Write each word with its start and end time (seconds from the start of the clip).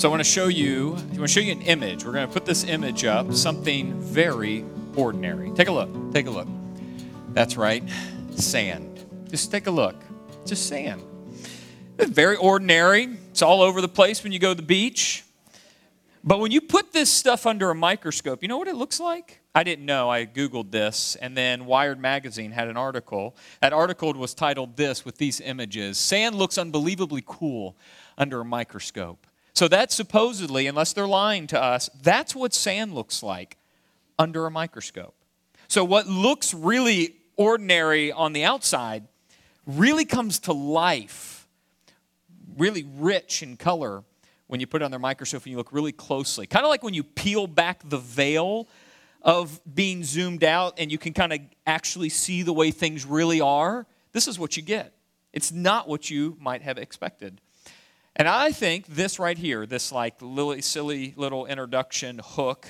So 0.00 0.08
I 0.08 0.10
want 0.12 0.20
to 0.20 0.30
show 0.30 0.48
you, 0.48 0.94
I 0.94 1.18
want 1.18 1.18
to 1.18 1.28
show 1.28 1.40
you 1.40 1.52
an 1.52 1.60
image. 1.60 2.06
We're 2.06 2.12
going 2.12 2.26
to 2.26 2.32
put 2.32 2.46
this 2.46 2.64
image 2.64 3.04
up, 3.04 3.34
something 3.34 4.00
very 4.00 4.64
ordinary. 4.96 5.50
Take 5.50 5.68
a 5.68 5.72
look. 5.72 6.14
Take 6.14 6.26
a 6.26 6.30
look. 6.30 6.48
That's 7.34 7.58
right. 7.58 7.84
Sand. 8.30 9.04
Just 9.28 9.50
take 9.50 9.66
a 9.66 9.70
look. 9.70 10.02
Just 10.46 10.68
sand. 10.68 11.02
It's 11.98 12.10
very 12.10 12.36
ordinary. 12.36 13.18
It's 13.30 13.42
all 13.42 13.60
over 13.60 13.82
the 13.82 13.88
place 13.88 14.24
when 14.24 14.32
you 14.32 14.38
go 14.38 14.52
to 14.52 14.54
the 14.54 14.66
beach. 14.66 15.22
But 16.24 16.40
when 16.40 16.50
you 16.50 16.62
put 16.62 16.94
this 16.94 17.10
stuff 17.10 17.46
under 17.46 17.68
a 17.68 17.74
microscope, 17.74 18.40
you 18.40 18.48
know 18.48 18.56
what 18.56 18.68
it 18.68 18.76
looks 18.76 19.00
like? 19.00 19.42
I 19.54 19.64
didn't 19.64 19.84
know. 19.84 20.08
I 20.08 20.24
Googled 20.24 20.70
this, 20.70 21.14
and 21.16 21.36
then 21.36 21.66
Wired 21.66 22.00
Magazine 22.00 22.52
had 22.52 22.68
an 22.68 22.78
article. 22.78 23.36
That 23.60 23.74
article 23.74 24.14
was 24.14 24.32
titled 24.32 24.78
This 24.78 25.04
with 25.04 25.18
these 25.18 25.42
images 25.42 25.98
Sand 25.98 26.36
looks 26.36 26.56
unbelievably 26.56 27.24
cool 27.26 27.76
under 28.16 28.40
a 28.40 28.46
microscope. 28.46 29.26
So 29.52 29.68
that's 29.68 29.94
supposedly, 29.94 30.66
unless 30.66 30.92
they're 30.92 31.06
lying 31.06 31.46
to 31.48 31.62
us, 31.62 31.90
that's 32.02 32.34
what 32.34 32.54
sand 32.54 32.94
looks 32.94 33.22
like 33.22 33.56
under 34.18 34.46
a 34.46 34.50
microscope. 34.50 35.14
So 35.68 35.84
what 35.84 36.06
looks 36.06 36.52
really 36.54 37.16
ordinary 37.36 38.12
on 38.12 38.32
the 38.32 38.44
outside 38.44 39.04
really 39.66 40.04
comes 40.04 40.40
to 40.40 40.52
life, 40.52 41.46
really 42.56 42.84
rich 42.96 43.42
in 43.42 43.56
color 43.56 44.02
when 44.46 44.60
you 44.60 44.66
put 44.66 44.82
it 44.82 44.84
on 44.84 44.90
their 44.90 45.00
microscope 45.00 45.42
and 45.44 45.52
you 45.52 45.56
look 45.56 45.72
really 45.72 45.92
closely. 45.92 46.46
Kind 46.46 46.64
of 46.64 46.70
like 46.70 46.82
when 46.82 46.94
you 46.94 47.04
peel 47.04 47.46
back 47.46 47.88
the 47.88 47.98
veil 47.98 48.68
of 49.22 49.60
being 49.72 50.02
zoomed 50.02 50.42
out 50.42 50.74
and 50.78 50.90
you 50.90 50.98
can 50.98 51.12
kind 51.12 51.32
of 51.32 51.40
actually 51.66 52.08
see 52.08 52.42
the 52.42 52.52
way 52.52 52.70
things 52.70 53.06
really 53.06 53.40
are. 53.40 53.86
This 54.12 54.26
is 54.26 54.38
what 54.38 54.56
you 54.56 54.62
get. 54.62 54.92
It's 55.32 55.52
not 55.52 55.88
what 55.88 56.10
you 56.10 56.36
might 56.40 56.62
have 56.62 56.78
expected. 56.78 57.40
And 58.16 58.28
I 58.28 58.52
think 58.52 58.86
this 58.86 59.18
right 59.18 59.38
here, 59.38 59.66
this 59.66 59.92
like 59.92 60.20
little, 60.20 60.60
silly 60.62 61.14
little 61.16 61.46
introduction 61.46 62.20
hook 62.22 62.66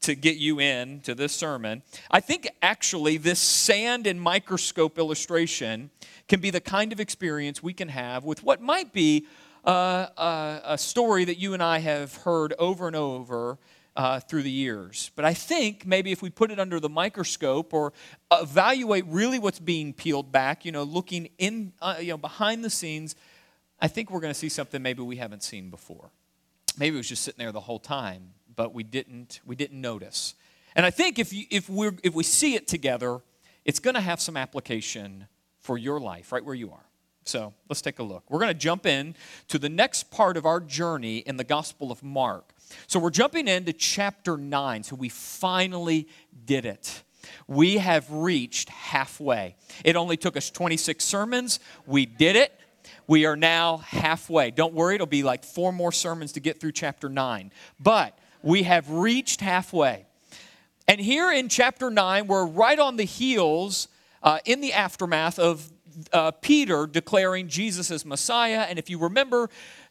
to 0.00 0.14
get 0.14 0.36
you 0.36 0.60
in 0.60 1.00
to 1.00 1.14
this 1.14 1.32
sermon, 1.32 1.82
I 2.10 2.20
think 2.20 2.48
actually 2.62 3.16
this 3.16 3.40
sand 3.40 4.06
and 4.06 4.20
microscope 4.20 4.98
illustration 4.98 5.90
can 6.28 6.40
be 6.40 6.50
the 6.50 6.60
kind 6.60 6.92
of 6.92 7.00
experience 7.00 7.62
we 7.62 7.72
can 7.72 7.88
have 7.88 8.24
with 8.24 8.42
what 8.42 8.60
might 8.60 8.92
be 8.92 9.26
uh, 9.66 10.06
a, 10.16 10.60
a 10.64 10.78
story 10.78 11.24
that 11.24 11.38
you 11.38 11.54
and 11.54 11.62
I 11.62 11.78
have 11.78 12.14
heard 12.16 12.54
over 12.58 12.86
and 12.86 12.96
over 12.96 13.58
uh, 13.96 14.20
through 14.20 14.42
the 14.42 14.50
years. 14.50 15.10
But 15.14 15.24
I 15.24 15.34
think 15.34 15.86
maybe 15.86 16.10
if 16.10 16.20
we 16.20 16.30
put 16.30 16.50
it 16.50 16.58
under 16.58 16.80
the 16.80 16.88
microscope 16.88 17.72
or 17.72 17.92
evaluate 18.32 19.04
really 19.06 19.38
what's 19.38 19.60
being 19.60 19.92
peeled 19.92 20.32
back, 20.32 20.64
you 20.64 20.72
know, 20.72 20.82
looking 20.82 21.28
in, 21.38 21.72
uh, 21.80 21.96
you 22.00 22.08
know, 22.08 22.18
behind 22.18 22.64
the 22.64 22.70
scenes, 22.70 23.14
I 23.84 23.86
think 23.86 24.10
we're 24.10 24.20
going 24.20 24.32
to 24.32 24.38
see 24.38 24.48
something 24.48 24.80
maybe 24.80 25.02
we 25.02 25.16
haven't 25.16 25.42
seen 25.42 25.68
before. 25.68 26.08
Maybe 26.78 26.96
it 26.96 27.00
was 27.00 27.08
just 27.10 27.22
sitting 27.22 27.36
there 27.38 27.52
the 27.52 27.60
whole 27.60 27.78
time, 27.78 28.30
but 28.56 28.72
we 28.72 28.82
didn't, 28.82 29.40
we 29.44 29.56
didn't 29.56 29.78
notice. 29.78 30.36
And 30.74 30.86
I 30.86 30.90
think 30.90 31.18
if, 31.18 31.34
you, 31.34 31.44
if, 31.50 31.68
we're, 31.68 31.92
if 32.02 32.14
we 32.14 32.22
see 32.22 32.54
it 32.54 32.66
together, 32.66 33.20
it's 33.66 33.80
going 33.80 33.92
to 33.92 34.00
have 34.00 34.22
some 34.22 34.38
application 34.38 35.26
for 35.60 35.76
your 35.76 36.00
life 36.00 36.32
right 36.32 36.42
where 36.42 36.54
you 36.54 36.72
are. 36.72 36.86
So 37.24 37.52
let's 37.68 37.82
take 37.82 37.98
a 37.98 38.02
look. 38.02 38.22
We're 38.30 38.38
going 38.38 38.54
to 38.54 38.58
jump 38.58 38.86
in 38.86 39.16
to 39.48 39.58
the 39.58 39.68
next 39.68 40.10
part 40.10 40.38
of 40.38 40.46
our 40.46 40.60
journey 40.60 41.18
in 41.18 41.36
the 41.36 41.44
Gospel 41.44 41.92
of 41.92 42.02
Mark. 42.02 42.54
So 42.86 42.98
we're 42.98 43.10
jumping 43.10 43.48
into 43.48 43.74
chapter 43.74 44.38
9. 44.38 44.82
So 44.82 44.96
we 44.96 45.10
finally 45.10 46.08
did 46.46 46.64
it. 46.64 47.02
We 47.46 47.76
have 47.76 48.10
reached 48.10 48.70
halfway. 48.70 49.56
It 49.84 49.94
only 49.94 50.16
took 50.16 50.38
us 50.38 50.50
26 50.50 51.04
sermons. 51.04 51.60
We 51.86 52.06
did 52.06 52.36
it. 52.36 52.58
We 53.06 53.26
are 53.26 53.36
now 53.36 53.78
halfway. 53.78 54.50
Don't 54.50 54.74
worry, 54.74 54.94
it'll 54.94 55.06
be 55.06 55.22
like 55.22 55.44
four 55.44 55.72
more 55.72 55.92
sermons 55.92 56.32
to 56.32 56.40
get 56.40 56.60
through 56.60 56.72
chapter 56.72 57.08
9. 57.08 57.52
But 57.78 58.18
we 58.42 58.62
have 58.64 58.90
reached 58.90 59.40
halfway. 59.40 60.06
And 60.86 61.00
here 61.00 61.32
in 61.32 61.48
chapter 61.48 61.90
9, 61.90 62.26
we're 62.26 62.46
right 62.46 62.78
on 62.78 62.96
the 62.96 63.04
heels, 63.04 63.88
uh, 64.22 64.38
in 64.44 64.60
the 64.60 64.72
aftermath 64.72 65.38
of 65.38 65.70
uh, 66.12 66.30
Peter 66.32 66.86
declaring 66.86 67.48
Jesus 67.48 67.90
as 67.90 68.04
Messiah. 68.04 68.66
And 68.68 68.78
if 68.78 68.90
you 68.90 68.98
remember, 68.98 69.48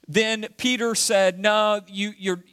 then 0.07 0.47
Peter 0.57 0.95
said, 0.95 1.39
No, 1.39 1.81
you, 1.87 2.13
you're, 2.17 2.43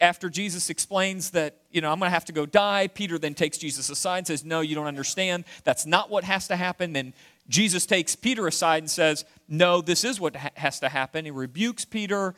after 0.00 0.30
Jesus 0.30 0.70
explains 0.70 1.30
that, 1.30 1.56
you 1.70 1.80
know, 1.80 1.90
I'm 1.90 1.98
going 1.98 2.08
to 2.08 2.14
have 2.14 2.26
to 2.26 2.32
go 2.32 2.46
die, 2.46 2.88
Peter 2.88 3.18
then 3.18 3.34
takes 3.34 3.58
Jesus 3.58 3.90
aside 3.90 4.18
and 4.18 4.26
says, 4.26 4.44
No, 4.44 4.60
you 4.60 4.74
don't 4.74 4.86
understand. 4.86 5.44
That's 5.64 5.84
not 5.84 6.10
what 6.10 6.24
has 6.24 6.48
to 6.48 6.56
happen. 6.56 6.92
Then 6.92 7.12
Jesus 7.48 7.86
takes 7.86 8.16
Peter 8.16 8.46
aside 8.46 8.82
and 8.82 8.90
says, 8.90 9.24
No, 9.48 9.80
this 9.80 10.04
is 10.04 10.20
what 10.20 10.36
ha- 10.36 10.50
has 10.54 10.80
to 10.80 10.88
happen. 10.88 11.24
He 11.24 11.30
rebukes 11.30 11.84
Peter. 11.84 12.34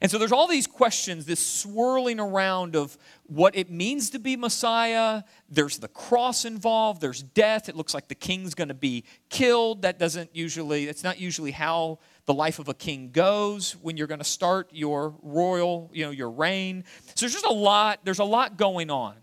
And 0.00 0.10
so 0.10 0.18
there's 0.18 0.32
all 0.32 0.46
these 0.46 0.66
questions, 0.66 1.24
this 1.24 1.40
swirling 1.40 2.20
around 2.20 2.76
of 2.76 2.98
what 3.26 3.56
it 3.56 3.70
means 3.70 4.10
to 4.10 4.18
be 4.18 4.36
Messiah. 4.36 5.22
There's 5.48 5.78
the 5.78 5.88
cross 5.88 6.44
involved, 6.44 7.00
there's 7.00 7.22
death. 7.22 7.70
It 7.70 7.76
looks 7.76 7.94
like 7.94 8.08
the 8.08 8.14
king's 8.14 8.54
going 8.54 8.68
to 8.68 8.74
be 8.74 9.04
killed. 9.30 9.82
That 9.82 9.98
doesn't 9.98 10.36
usually, 10.36 10.88
it's 10.88 11.04
not 11.04 11.18
usually 11.18 11.52
how 11.52 12.00
the 12.26 12.34
life 12.34 12.58
of 12.58 12.68
a 12.68 12.74
king 12.74 13.12
goes 13.12 13.76
when 13.80 13.96
you're 13.96 14.06
going 14.06 14.18
to 14.18 14.24
start 14.24 14.68
your 14.72 15.14
royal, 15.22 15.90
you 15.94 16.04
know, 16.04 16.10
your 16.10 16.30
reign. 16.30 16.84
So 17.14 17.24
there's 17.24 17.32
just 17.32 17.46
a 17.46 17.52
lot, 17.52 18.00
there's 18.04 18.18
a 18.18 18.24
lot 18.24 18.58
going 18.58 18.90
on 18.90 19.14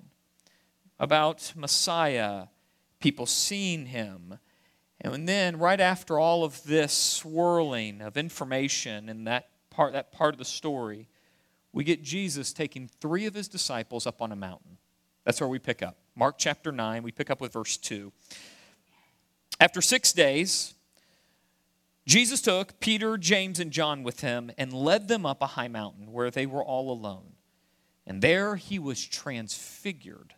about 0.99 1.53
Messiah, 1.55 2.45
people 2.99 3.25
seeing 3.25 3.85
him. 3.85 4.39
And 5.03 5.27
then 5.27 5.57
right 5.57 5.79
after 5.79 6.19
all 6.19 6.43
of 6.43 6.63
this 6.63 6.93
swirling 6.93 8.01
of 8.01 8.17
information 8.17 9.09
and 9.09 9.25
that 9.27 9.49
part, 9.69 9.93
that 9.93 10.11
part 10.11 10.35
of 10.35 10.37
the 10.37 10.45
story, 10.45 11.07
we 11.73 11.83
get 11.83 12.03
Jesus 12.03 12.53
taking 12.53 12.87
three 12.87 13.25
of 13.25 13.33
his 13.33 13.47
disciples 13.47 14.05
up 14.05 14.21
on 14.21 14.31
a 14.31 14.35
mountain. 14.35 14.77
That's 15.23 15.39
where 15.41 15.49
we 15.49 15.59
pick 15.59 15.81
up. 15.81 15.97
Mark 16.15 16.35
chapter 16.37 16.71
9, 16.71 17.03
we 17.03 17.11
pick 17.11 17.29
up 17.29 17.41
with 17.41 17.53
verse 17.53 17.77
2. 17.77 18.11
After 19.59 19.81
six 19.81 20.13
days, 20.13 20.75
Jesus 22.05 22.41
took 22.41 22.79
Peter, 22.79 23.17
James, 23.17 23.59
and 23.59 23.71
John 23.71 24.03
with 24.03 24.21
him 24.21 24.51
and 24.57 24.73
led 24.73 25.07
them 25.07 25.25
up 25.25 25.41
a 25.41 25.47
high 25.47 25.67
mountain 25.67 26.11
where 26.11 26.31
they 26.31 26.45
were 26.45 26.63
all 26.63 26.91
alone. 26.91 27.33
And 28.05 28.21
there 28.21 28.55
he 28.55 28.79
was 28.79 29.05
transfigured 29.05 30.33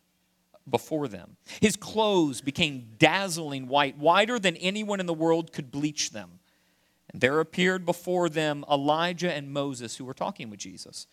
before 0.69 1.07
them. 1.07 1.37
His 1.61 1.75
clothes 1.75 2.41
became 2.41 2.91
dazzling 2.97 3.67
white, 3.67 3.97
whiter 3.97 4.39
than 4.39 4.55
anyone 4.57 4.99
in 4.99 5.05
the 5.05 5.13
world 5.13 5.51
could 5.51 5.71
bleach 5.71 6.11
them. 6.11 6.39
And 7.11 7.21
there 7.21 7.39
appeared 7.39 7.85
before 7.85 8.29
them 8.29 8.65
Elijah 8.69 9.31
and 9.31 9.51
Moses 9.51 9.97
who 9.97 10.05
were 10.05 10.13
talking 10.13 10.49
with 10.49 10.59
Jesus. 10.59 11.07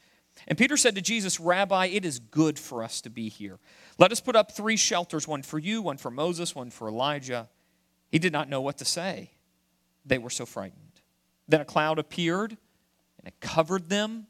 And 0.48 0.56
Peter 0.56 0.76
said 0.76 0.94
to 0.94 1.02
Jesus, 1.02 1.40
Rabbi, 1.40 1.86
it 1.86 2.04
is 2.04 2.18
good 2.18 2.58
for 2.58 2.82
us 2.82 3.00
to 3.02 3.10
be 3.10 3.28
here. 3.28 3.58
Let 3.98 4.12
us 4.12 4.20
put 4.20 4.36
up 4.36 4.52
three 4.52 4.76
shelters 4.76 5.28
one 5.28 5.42
for 5.42 5.58
you, 5.58 5.82
one 5.82 5.98
for 5.98 6.10
Moses, 6.10 6.54
one 6.54 6.70
for 6.70 6.88
Elijah. 6.88 7.48
He 8.10 8.18
did 8.18 8.32
not 8.32 8.48
know 8.48 8.60
what 8.60 8.78
to 8.78 8.84
say. 8.84 9.32
They 10.06 10.18
were 10.18 10.30
so 10.30 10.46
frightened. 10.46 11.00
Then 11.48 11.60
a 11.60 11.64
cloud 11.64 11.98
appeared 11.98 12.56
and 13.18 13.28
it 13.28 13.40
covered 13.40 13.88
them. 13.88 14.26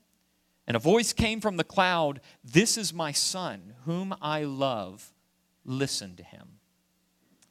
And 0.71 0.77
a 0.77 0.79
voice 0.79 1.13
came 1.13 1.41
from 1.41 1.57
the 1.57 1.65
cloud 1.65 2.21
This 2.45 2.79
is 2.79 2.95
my 2.95 3.11
son, 3.11 3.75
whom 3.87 4.15
I 4.23 4.45
love. 4.45 5.13
Listen 5.65 6.15
to 6.15 6.23
him. 6.23 6.61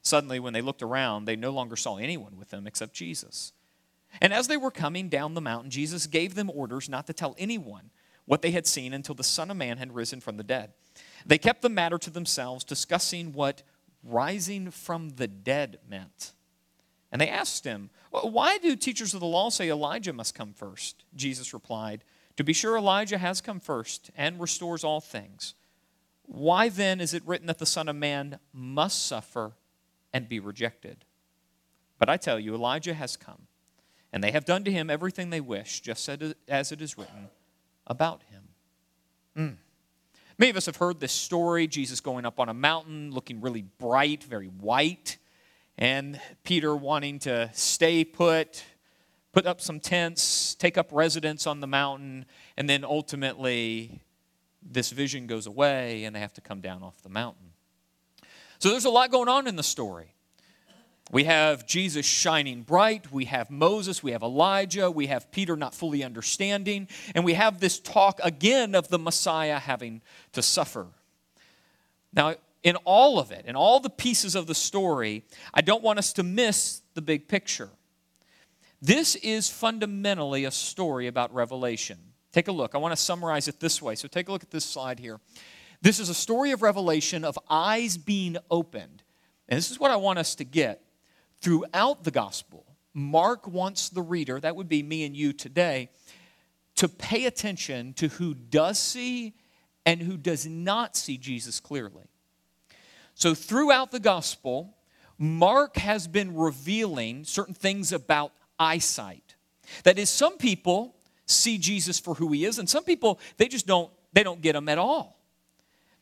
Suddenly, 0.02 0.40
when 0.40 0.54
they 0.54 0.62
looked 0.62 0.82
around, 0.82 1.26
they 1.26 1.36
no 1.36 1.50
longer 1.50 1.76
saw 1.76 1.98
anyone 1.98 2.38
with 2.38 2.50
them 2.50 2.66
except 2.66 2.94
Jesus. 2.94 3.52
And 4.22 4.32
as 4.32 4.48
they 4.48 4.56
were 4.56 4.72
coming 4.72 5.10
down 5.10 5.34
the 5.34 5.42
mountain, 5.42 5.70
Jesus 5.70 6.08
gave 6.08 6.34
them 6.34 6.50
orders 6.50 6.88
not 6.88 7.08
to 7.08 7.14
tell 7.14 7.36
anyone 7.38 7.90
what 8.24 8.42
they 8.42 8.52
had 8.52 8.66
seen 8.66 8.94
until 8.94 9.16
the 9.16 9.24
Son 9.26 9.52
of 9.52 9.58
Man 9.58 9.80
had 9.80 9.94
risen 9.94 10.22
from 10.22 10.38
the 10.38 10.42
dead. 10.42 10.72
They 11.26 11.38
kept 11.38 11.62
the 11.62 11.68
matter 11.68 11.98
to 11.98 12.10
themselves, 12.10 12.64
discussing 12.64 13.34
what 13.34 13.64
rising 14.02 14.72
from 14.72 15.10
the 15.10 15.28
dead 15.28 15.80
meant. 15.90 16.32
And 17.12 17.20
they 17.20 17.28
asked 17.28 17.66
him, 17.66 17.90
Why 18.12 18.60
do 18.60 18.78
teachers 18.78 19.14
of 19.14 19.20
the 19.20 19.26
law 19.26 19.50
say 19.50 19.68
Elijah 19.68 20.14
must 20.14 20.36
come 20.36 20.54
first? 20.54 21.04
Jesus 21.18 21.54
replied, 21.54 22.06
To 22.40 22.44
be 22.46 22.54
sure, 22.54 22.78
Elijah 22.78 23.18
has 23.18 23.42
come 23.42 23.60
first 23.60 24.12
and 24.16 24.40
restores 24.40 24.86
all 24.86 25.02
things. 25.02 25.56
Why 26.22 26.70
then 26.70 27.02
is 27.02 27.14
it 27.14 27.22
written 27.26 27.48
that 27.48 27.58
the 27.58 27.66
Son 27.66 27.90
of 27.90 27.98
Man 27.98 28.40
must 28.54 29.06
suffer 29.06 29.58
and 30.14 30.30
be 30.30 30.40
rejected? 30.40 31.04
But 31.98 32.08
I 32.08 32.16
tell 32.16 32.40
you, 32.40 32.56
Elijah 32.56 32.94
has 32.94 33.18
come 33.18 33.48
and 34.14 34.24
they 34.24 34.32
have 34.32 34.46
done 34.46 34.64
to 34.64 34.72
him 34.72 34.90
everything 34.90 35.32
they 35.32 35.42
wish, 35.42 35.82
just 35.82 36.08
as 36.48 36.72
it 36.72 36.82
is 36.82 36.98
written 36.98 37.28
about 37.86 38.24
him. 38.32 38.44
Mm. 39.36 39.58
Many 40.38 40.50
of 40.50 40.56
us 40.56 40.68
have 40.68 40.78
heard 40.78 41.02
this 41.02 41.12
story 41.12 41.68
Jesus 41.68 42.00
going 42.00 42.26
up 42.26 42.40
on 42.40 42.48
a 42.48 42.54
mountain, 42.54 43.12
looking 43.12 43.42
really 43.42 43.64
bright, 43.64 44.24
very 44.24 44.48
white, 44.48 45.18
and 45.78 46.22
Peter 46.46 46.74
wanting 46.74 47.20
to 47.20 47.50
stay 47.52 48.06
put, 48.06 48.64
put 49.32 49.46
up 49.46 49.62
some 49.62 49.80
tents, 49.80 50.56
take 50.56 50.78
up 50.78 50.90
residence 50.92 51.46
on 51.46 51.60
the 51.60 51.68
mountain, 51.68 52.26
and 52.58 52.70
then 52.70 52.84
ultimately 52.84 54.02
this 54.62 54.92
vision 54.92 55.28
goes 55.28 55.48
away 55.48 56.04
and 56.04 56.16
they 56.16 56.20
have 56.20 56.34
to 56.34 56.42
come 56.42 56.62
down 56.62 56.84
off 56.84 57.02
the 57.02 57.10
mountain. 57.10 57.52
So 58.60 58.70
there's 58.70 58.86
a 58.86 58.90
lot 58.90 59.12
going 59.12 59.30
on 59.30 59.48
in 59.48 59.56
the 59.56 59.64
story. 59.64 60.14
We 61.12 61.24
have 61.24 61.66
Jesus 61.66 62.06
shining 62.06 62.62
bright. 62.62 63.12
We 63.12 63.26
have 63.26 63.50
Moses. 63.50 64.04
We 64.04 64.12
have 64.12 64.22
Elijah. 64.22 64.92
We 64.92 65.08
have 65.08 65.32
Peter 65.32 65.56
not 65.56 65.74
fully 65.74 66.04
understanding. 66.04 66.88
And 67.16 67.26
we 67.26 67.34
have 67.34 67.60
this 67.60 67.80
talk 67.80 68.20
again 68.24 68.76
of 68.76 68.90
the 68.90 69.00
Messiah 69.00 69.58
having 69.58 70.02
to 70.34 70.44
suffer. 70.44 70.88
Now, 72.14 72.36
in 72.62 72.76
all 72.78 73.18
of 73.18 73.32
it, 73.32 73.46
in 73.46 73.56
all 73.56 73.80
the 73.80 73.90
pieces 73.90 74.36
of 74.36 74.46
the 74.46 74.54
story, 74.54 75.24
I 75.54 75.62
don't 75.62 75.82
want 75.82 75.98
us 75.98 76.14
to 76.14 76.24
miss 76.24 76.82
the 76.94 77.02
big 77.02 77.28
picture. 77.28 77.70
This 78.82 79.16
is 79.16 79.50
fundamentally 79.50 80.46
a 80.46 80.52
story 80.52 81.08
about 81.08 81.34
revelation. 81.34 81.98
Take 82.32 82.48
a 82.48 82.52
look. 82.52 82.76
I 82.76 82.78
want 82.78 82.92
to 82.94 83.02
summarize 83.02 83.48
it 83.48 83.60
this 83.60 83.82
way. 83.82 83.96
So 83.96 84.08
take 84.08 84.30
a 84.30 84.32
look 84.32 84.44
at 84.44 84.52
this 84.52 84.66
slide 84.66 85.00
here. 85.00 85.20
This 85.82 86.00
is 86.00 86.10
a 86.10 86.14
story 86.14 86.52
of 86.52 86.62
revelation 86.62 87.26
of 87.26 87.38
eyes 87.50 87.98
being 87.98 88.38
opened. 88.50 89.04
And 89.48 89.58
this 89.58 89.72
is 89.72 89.80
what 89.80 89.92
I 89.92 89.96
want 89.96 90.20
us 90.20 90.36
to 90.36 90.44
get 90.44 90.82
throughout 91.42 92.04
the 92.04 92.12
gospel. 92.12 92.66
Mark 92.94 93.48
wants 93.48 93.90
the 93.90 94.02
reader, 94.02 94.40
that 94.40 94.56
would 94.56 94.70
be 94.70 94.84
me 94.84 95.06
and 95.06 95.16
you 95.16 95.34
today, 95.34 95.90
to 96.76 96.88
pay 96.88 97.26
attention 97.26 97.94
to 97.94 98.08
who 98.08 98.34
does 98.34 98.80
see 98.80 99.36
and 99.86 100.02
who 100.02 100.18
does 100.18 100.46
not 100.46 100.96
see 100.96 101.18
Jesus 101.18 101.60
clearly. 101.60 102.06
So, 103.16 103.34
throughout 103.34 103.92
the 103.92 104.00
gospel, 104.00 104.78
Mark 105.18 105.78
has 105.78 106.08
been 106.08 106.36
revealing 106.36 107.26
certain 107.26 107.54
things 107.54 107.92
about 107.92 108.32
eyesight. 108.60 109.36
That 109.84 109.98
is, 109.98 110.10
some 110.10 110.38
people 110.38 110.96
see 111.26 111.58
Jesus 111.58 112.00
for 112.00 112.16
who 112.16 112.32
he 112.32 112.46
is, 112.46 112.60
and 112.60 112.70
some 112.70 112.84
people, 112.84 113.20
they 113.38 113.48
just 113.48 113.66
don't, 113.66 113.92
they 114.14 114.24
don't 114.24 114.42
get 114.42 114.56
him 114.56 114.68
at 114.68 114.78
all. 114.78 115.20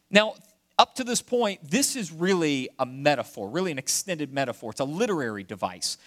Now, 0.09 0.35
up 0.79 0.95
to 0.95 1.03
this 1.03 1.21
point, 1.21 1.69
this 1.69 1.95
is 1.95 2.11
really 2.11 2.69
a 2.79 2.85
metaphor, 2.85 3.49
really 3.49 3.71
an 3.71 3.77
extended 3.77 4.31
metaphor. 4.31 4.71
It's 4.71 4.79
a 4.79 4.85
literary 4.85 5.43
device. 5.43 5.97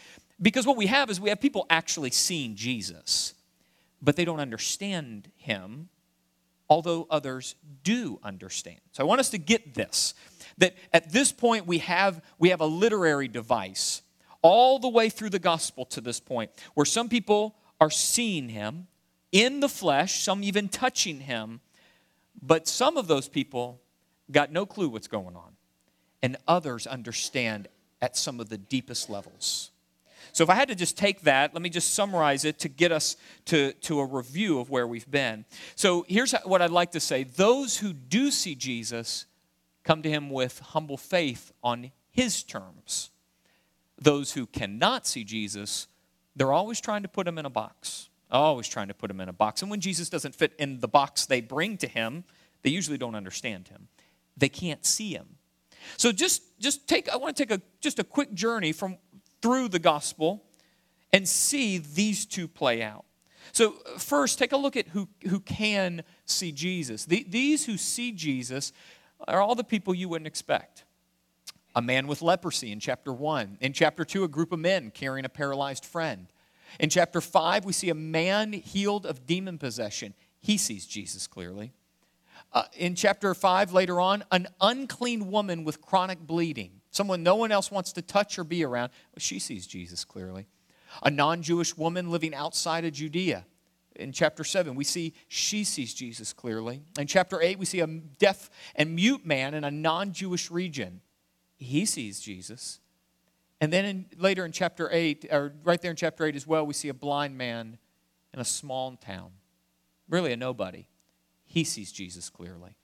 Because 0.40 0.66
what 0.66 0.76
we 0.76 0.86
have 0.86 1.10
is 1.10 1.20
we 1.20 1.28
have 1.28 1.40
people 1.40 1.66
actually 1.68 2.10
seeing 2.10 2.54
Jesus, 2.54 3.34
but 4.00 4.16
they 4.16 4.24
don't 4.24 4.40
understand 4.40 5.30
him, 5.36 5.88
although 6.68 7.06
others 7.10 7.56
do 7.82 8.18
understand. 8.22 8.78
So 8.92 9.02
I 9.02 9.06
want 9.06 9.20
us 9.20 9.30
to 9.30 9.38
get 9.38 9.74
this 9.74 10.14
that 10.58 10.74
at 10.92 11.10
this 11.10 11.32
point 11.32 11.66
we 11.66 11.78
have 11.78 12.22
we 12.38 12.50
have 12.50 12.60
a 12.60 12.66
literary 12.66 13.28
device 13.28 14.02
all 14.42 14.78
the 14.78 14.88
way 14.88 15.08
through 15.08 15.30
the 15.30 15.38
gospel 15.38 15.84
to 15.86 16.00
this 16.00 16.20
point 16.20 16.50
where 16.74 16.86
some 16.86 17.08
people 17.08 17.56
are 17.80 17.90
seeing 17.90 18.48
him 18.48 18.86
in 19.32 19.60
the 19.60 19.68
flesh, 19.68 20.22
some 20.22 20.42
even 20.42 20.68
touching 20.68 21.20
him, 21.20 21.60
but 22.42 22.66
some 22.66 22.96
of 22.96 23.06
those 23.06 23.28
people 23.28 23.80
got 24.30 24.52
no 24.52 24.66
clue 24.66 24.88
what's 24.88 25.08
going 25.08 25.36
on, 25.36 25.56
and 26.22 26.36
others 26.46 26.86
understand 26.86 27.68
at 28.02 28.16
some 28.16 28.40
of 28.40 28.48
the 28.48 28.58
deepest 28.58 29.10
levels. 29.10 29.70
So, 30.32 30.44
if 30.44 30.50
I 30.50 30.54
had 30.54 30.68
to 30.68 30.74
just 30.74 30.96
take 30.96 31.22
that, 31.22 31.54
let 31.54 31.62
me 31.62 31.70
just 31.70 31.94
summarize 31.94 32.44
it 32.44 32.58
to 32.60 32.68
get 32.68 32.92
us 32.92 33.16
to, 33.46 33.72
to 33.72 34.00
a 34.00 34.04
review 34.04 34.60
of 34.60 34.70
where 34.70 34.86
we've 34.86 35.10
been. 35.10 35.44
So, 35.74 36.04
here's 36.08 36.32
what 36.44 36.62
I'd 36.62 36.70
like 36.70 36.92
to 36.92 37.00
say 37.00 37.24
those 37.24 37.78
who 37.78 37.92
do 37.92 38.30
see 38.30 38.54
Jesus 38.54 39.26
come 39.82 40.02
to 40.02 40.10
him 40.10 40.30
with 40.30 40.58
humble 40.60 40.96
faith 40.96 41.52
on 41.62 41.90
his 42.10 42.42
terms. 42.42 43.10
Those 44.00 44.32
who 44.32 44.46
cannot 44.46 45.06
see 45.06 45.24
Jesus, 45.24 45.86
they're 46.34 46.52
always 46.52 46.80
trying 46.80 47.02
to 47.02 47.08
put 47.08 47.26
him 47.26 47.38
in 47.38 47.46
a 47.46 47.50
box. 47.50 48.08
Always 48.30 48.68
trying 48.68 48.88
to 48.88 48.94
put 48.94 49.10
him 49.10 49.20
in 49.20 49.28
a 49.28 49.32
box. 49.32 49.62
And 49.62 49.70
when 49.70 49.80
Jesus 49.80 50.08
doesn't 50.08 50.34
fit 50.34 50.52
in 50.58 50.80
the 50.80 50.88
box 50.88 51.26
they 51.26 51.40
bring 51.40 51.76
to 51.78 51.88
him, 51.88 52.24
they 52.62 52.70
usually 52.70 52.98
don't 52.98 53.14
understand 53.14 53.68
him 53.68 53.88
they 54.40 54.48
can't 54.48 54.84
see 54.84 55.12
him. 55.12 55.36
So 55.96 56.10
just 56.10 56.42
just 56.58 56.88
take 56.88 57.08
I 57.08 57.16
want 57.16 57.36
to 57.36 57.46
take 57.46 57.56
a 57.56 57.62
just 57.80 57.98
a 57.98 58.04
quick 58.04 58.34
journey 58.34 58.72
from 58.72 58.98
through 59.40 59.68
the 59.68 59.78
gospel 59.78 60.44
and 61.12 61.28
see 61.28 61.78
these 61.78 62.26
two 62.26 62.48
play 62.48 62.82
out. 62.82 63.04
So 63.52 63.72
first, 63.98 64.38
take 64.38 64.52
a 64.52 64.56
look 64.56 64.76
at 64.76 64.88
who 64.88 65.08
who 65.28 65.40
can 65.40 66.02
see 66.24 66.52
Jesus. 66.52 67.04
The, 67.04 67.24
these 67.28 67.66
who 67.66 67.76
see 67.76 68.12
Jesus 68.12 68.72
are 69.28 69.40
all 69.40 69.54
the 69.54 69.64
people 69.64 69.94
you 69.94 70.08
wouldn't 70.08 70.26
expect. 70.26 70.84
A 71.74 71.82
man 71.82 72.06
with 72.06 72.22
leprosy 72.22 72.72
in 72.72 72.80
chapter 72.80 73.12
1. 73.12 73.58
In 73.60 73.72
chapter 73.72 74.04
2, 74.04 74.24
a 74.24 74.28
group 74.28 74.52
of 74.52 74.58
men 74.58 74.90
carrying 74.90 75.24
a 75.24 75.28
paralyzed 75.28 75.84
friend. 75.84 76.26
In 76.78 76.90
chapter 76.90 77.20
5, 77.20 77.64
we 77.64 77.72
see 77.72 77.90
a 77.90 77.94
man 77.94 78.52
healed 78.52 79.06
of 79.06 79.26
demon 79.26 79.58
possession. 79.58 80.14
He 80.40 80.56
sees 80.56 80.86
Jesus 80.86 81.26
clearly. 81.26 81.72
Uh, 82.52 82.64
in 82.76 82.94
chapter 82.94 83.34
5, 83.34 83.72
later 83.72 84.00
on, 84.00 84.24
an 84.32 84.48
unclean 84.60 85.30
woman 85.30 85.64
with 85.64 85.80
chronic 85.80 86.18
bleeding, 86.18 86.80
someone 86.90 87.22
no 87.22 87.36
one 87.36 87.52
else 87.52 87.70
wants 87.70 87.92
to 87.92 88.02
touch 88.02 88.38
or 88.38 88.44
be 88.44 88.64
around. 88.64 88.90
Well, 89.12 89.20
she 89.20 89.38
sees 89.38 89.66
Jesus 89.66 90.04
clearly. 90.04 90.48
A 91.04 91.10
non 91.10 91.42
Jewish 91.42 91.76
woman 91.76 92.10
living 92.10 92.34
outside 92.34 92.84
of 92.84 92.92
Judea. 92.92 93.46
In 93.96 94.12
chapter 94.12 94.44
7, 94.44 94.74
we 94.74 94.84
see 94.84 95.14
she 95.28 95.62
sees 95.62 95.94
Jesus 95.94 96.32
clearly. 96.32 96.82
In 96.98 97.06
chapter 97.06 97.40
8, 97.40 97.58
we 97.58 97.66
see 97.66 97.80
a 97.80 97.86
deaf 97.86 98.50
and 98.74 98.94
mute 98.94 99.24
man 99.24 99.54
in 99.54 99.62
a 99.62 99.70
non 99.70 100.12
Jewish 100.12 100.50
region. 100.50 101.00
He 101.60 101.84
sees 101.86 102.18
Jesus. 102.18 102.80
And 103.60 103.72
then 103.72 103.84
in, 103.84 104.06
later 104.16 104.44
in 104.44 104.50
chapter 104.50 104.88
8, 104.90 105.26
or 105.30 105.52
right 105.62 105.80
there 105.80 105.92
in 105.92 105.96
chapter 105.96 106.24
8 106.24 106.34
as 106.34 106.46
well, 106.46 106.66
we 106.66 106.74
see 106.74 106.88
a 106.88 106.94
blind 106.94 107.38
man 107.38 107.78
in 108.34 108.40
a 108.40 108.44
small 108.44 108.96
town. 108.96 109.30
Really 110.08 110.32
a 110.32 110.36
nobody 110.36 110.86
he 111.50 111.64
sees 111.64 111.90
Jesus 111.90 112.30
clearly. 112.30 112.76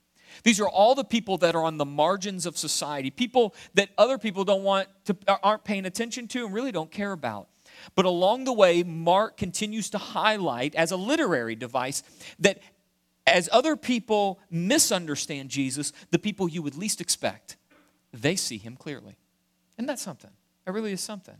These 0.43 0.59
are 0.59 0.67
all 0.67 0.93
the 0.93 1.05
people 1.05 1.37
that 1.37 1.55
are 1.55 1.63
on 1.63 1.77
the 1.77 1.85
margins 1.85 2.45
of 2.45 2.57
society, 2.57 3.09
people 3.09 3.55
that 3.75 3.89
other 3.97 4.17
people 4.17 4.43
don't 4.43 4.63
want 4.63 4.89
to 5.05 5.15
aren't 5.41 5.63
paying 5.63 5.85
attention 5.85 6.27
to 6.29 6.45
and 6.45 6.53
really 6.53 6.73
don't 6.73 6.91
care 6.91 7.13
about. 7.13 7.47
But 7.95 8.05
along 8.05 8.43
the 8.43 8.51
way, 8.51 8.83
Mark 8.83 9.37
continues 9.37 9.89
to 9.91 9.97
highlight 9.97 10.75
as 10.75 10.91
a 10.91 10.97
literary 10.97 11.55
device 11.55 12.03
that 12.39 12.59
as 13.25 13.47
other 13.53 13.77
people 13.77 14.39
misunderstand 14.51 15.49
Jesus, 15.49 15.93
the 16.11 16.19
people 16.19 16.49
you 16.49 16.61
would 16.61 16.75
least 16.75 16.99
expect, 16.99 17.56
they 18.21 18.35
see 18.35 18.57
him 18.57 18.75
clearly. 18.75 19.17
And 19.77 19.87
that's 19.87 20.01
something. 20.01 20.31
That 20.65 20.71
really 20.71 20.91
is 20.91 21.01
something. 21.01 21.37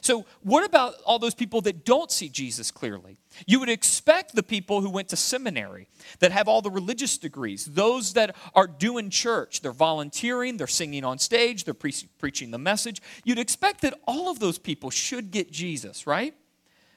So, 0.00 0.26
what 0.42 0.64
about 0.64 0.94
all 1.06 1.18
those 1.18 1.34
people 1.34 1.60
that 1.62 1.84
don't 1.84 2.10
see 2.10 2.28
Jesus 2.28 2.70
clearly? 2.70 3.18
You 3.46 3.58
would 3.60 3.70
expect 3.70 4.34
the 4.34 4.42
people 4.42 4.80
who 4.82 4.90
went 4.90 5.08
to 5.08 5.16
seminary, 5.16 5.88
that 6.20 6.30
have 6.30 6.46
all 6.46 6.60
the 6.60 6.70
religious 6.70 7.16
degrees, 7.16 7.64
those 7.64 8.12
that 8.12 8.36
are 8.54 8.66
doing 8.66 9.10
church, 9.10 9.62
they're 9.62 9.72
volunteering, 9.72 10.58
they're 10.58 10.66
singing 10.66 11.04
on 11.04 11.18
stage, 11.18 11.64
they're 11.64 11.74
pre- 11.74 11.94
preaching 12.18 12.50
the 12.50 12.58
message. 12.58 13.00
You'd 13.24 13.38
expect 13.38 13.80
that 13.80 13.98
all 14.06 14.30
of 14.30 14.40
those 14.40 14.58
people 14.58 14.90
should 14.90 15.30
get 15.30 15.50
Jesus, 15.50 16.06
right? 16.06 16.34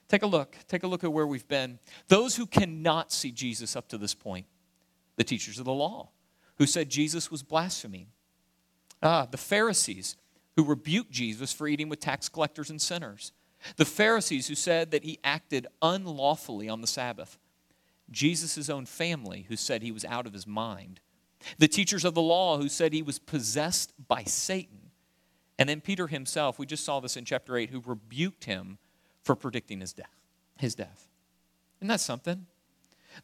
Take 0.10 0.24
a 0.24 0.28
look. 0.28 0.58
Take 0.68 0.84
a 0.84 0.88
look 0.88 1.06
at 1.06 1.14
where 1.14 1.26
we've 1.26 1.48
been. 1.48 1.80
Those 2.10 2.36
who 2.36 2.46
cannot 2.46 3.14
see 3.14 3.32
Jesus 3.32 3.78
up 3.78 3.88
to 3.90 3.98
this 3.98 4.14
point, 4.14 4.46
the 5.16 5.24
teachers 5.24 5.58
of 5.58 5.66
the 5.66 5.74
law, 5.74 6.10
who 6.58 6.66
said 6.66 6.90
Jesus 6.90 7.32
was 7.32 7.42
blaspheming. 7.42 8.08
Ah, 9.04 9.28
the 9.30 9.38
Pharisees 9.38 10.16
who 10.56 10.64
rebuked 10.64 11.12
Jesus 11.12 11.52
for 11.54 11.68
eating 11.68 11.90
with 11.90 12.00
tax 12.00 12.30
collectors 12.30 12.70
and 12.70 12.82
sinners. 12.82 13.32
The 13.78 13.86
Pharisees 13.86 14.48
who 14.48 14.56
said 14.56 14.92
that 14.92 15.04
he 15.04 15.20
acted 15.24 15.68
unlawfully 15.82 16.68
on 16.68 16.82
the 16.82 16.88
Sabbath. 16.88 17.38
Jesus' 18.10 18.70
own 18.70 18.86
family 18.86 19.46
who 19.48 19.56
said 19.56 19.82
he 19.82 19.92
was 19.92 20.06
out 20.06 20.26
of 20.28 20.34
his 20.34 20.46
mind. 20.46 21.00
The 21.58 21.68
teachers 21.68 22.06
of 22.06 22.14
the 22.14 22.22
law 22.22 22.58
who 22.58 22.70
said 22.70 22.94
he 22.94 23.02
was 23.02 23.20
possessed 23.20 23.94
by 24.08 24.24
Satan. 24.24 24.92
And 25.58 25.70
then 25.70 25.82
Peter 25.82 26.08
himself, 26.08 26.60
we 26.60 26.66
just 26.66 26.84
saw 26.84 27.00
this 27.00 27.18
in 27.18 27.26
chapter 27.26 27.56
8, 27.56 27.70
who 27.70 27.82
rebuked 27.86 28.46
him 28.46 28.78
for 29.24 29.36
predicting 29.36 29.80
his 29.80 29.94
death. 29.94 30.16
His 30.58 30.76
death. 30.76 31.08
Isn't 31.80 31.88
that 31.88 32.00
something? 32.00 32.46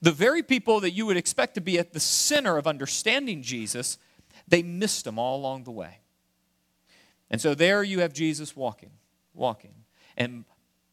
The 0.02 0.12
very 0.12 0.44
people 0.44 0.80
that 0.82 0.92
you 0.92 1.06
would 1.06 1.18
expect 1.18 1.56
to 1.56 1.62
be 1.62 1.80
at 1.80 1.94
the 1.94 2.00
center 2.00 2.58
of 2.58 2.68
understanding 2.68 3.42
Jesus, 3.42 3.98
they 4.48 4.64
missed 4.64 5.06
him 5.06 5.20
all 5.20 5.38
along 5.40 5.64
the 5.64 5.72
way. 5.72 6.00
And 7.30 7.42
so 7.42 7.54
there 7.54 7.84
you 7.84 8.00
have 8.00 8.14
Jesus 8.14 8.56
walking, 8.56 8.92
walking. 9.34 9.74
And 10.16 10.46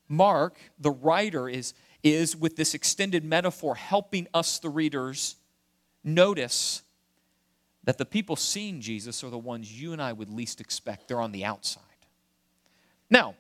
Mark, 0.09 0.59
the 0.79 0.91
writer, 0.91 1.49
is, 1.49 1.75
is 2.03 2.37
with 2.37 2.57
this 2.57 2.75
extended 2.75 3.25
metaphor 3.25 3.75
helping 3.77 4.27
us, 4.35 4.59
the 4.59 4.69
readers, 4.69 5.37
notice 6.03 6.83
that 7.85 7.99
the 7.99 8.05
people 8.05 8.37
seeing 8.37 8.81
Jesus 8.81 9.23
are 9.23 9.31
the 9.31 9.39
ones 9.39 9.81
you 9.81 9.93
and 9.93 10.03
I 10.03 10.13
would 10.13 10.31
least 10.31 10.61
expect. 10.61 11.09
They're 11.09 11.21
on 11.21 11.33
the 11.33 11.45
outside. 11.45 11.83
Now, 13.11 13.37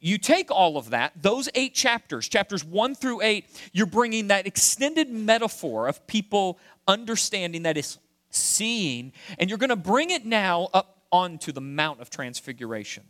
you 0.00 0.18
take 0.18 0.50
all 0.50 0.76
of 0.76 0.90
that, 0.90 1.12
those 1.22 1.48
eight 1.54 1.74
chapters, 1.74 2.28
chapters 2.28 2.62
one 2.62 2.94
through 2.94 3.22
eight, 3.22 3.46
you're 3.72 3.86
bringing 3.86 4.28
that 4.28 4.46
extended 4.46 5.10
metaphor 5.10 5.88
of 5.88 6.06
people 6.06 6.58
understanding 6.86 7.62
that 7.62 7.78
is 7.78 7.98
seeing, 8.34 9.12
and 9.38 9.48
you're 9.48 9.58
going 9.58 9.70
to 9.70 9.76
bring 9.76 10.10
it 10.10 10.24
now 10.24 10.68
up 10.72 11.02
onto 11.10 11.52
the 11.52 11.60
Mount 11.60 12.00
of 12.00 12.10
Transfiguration. 12.10 13.04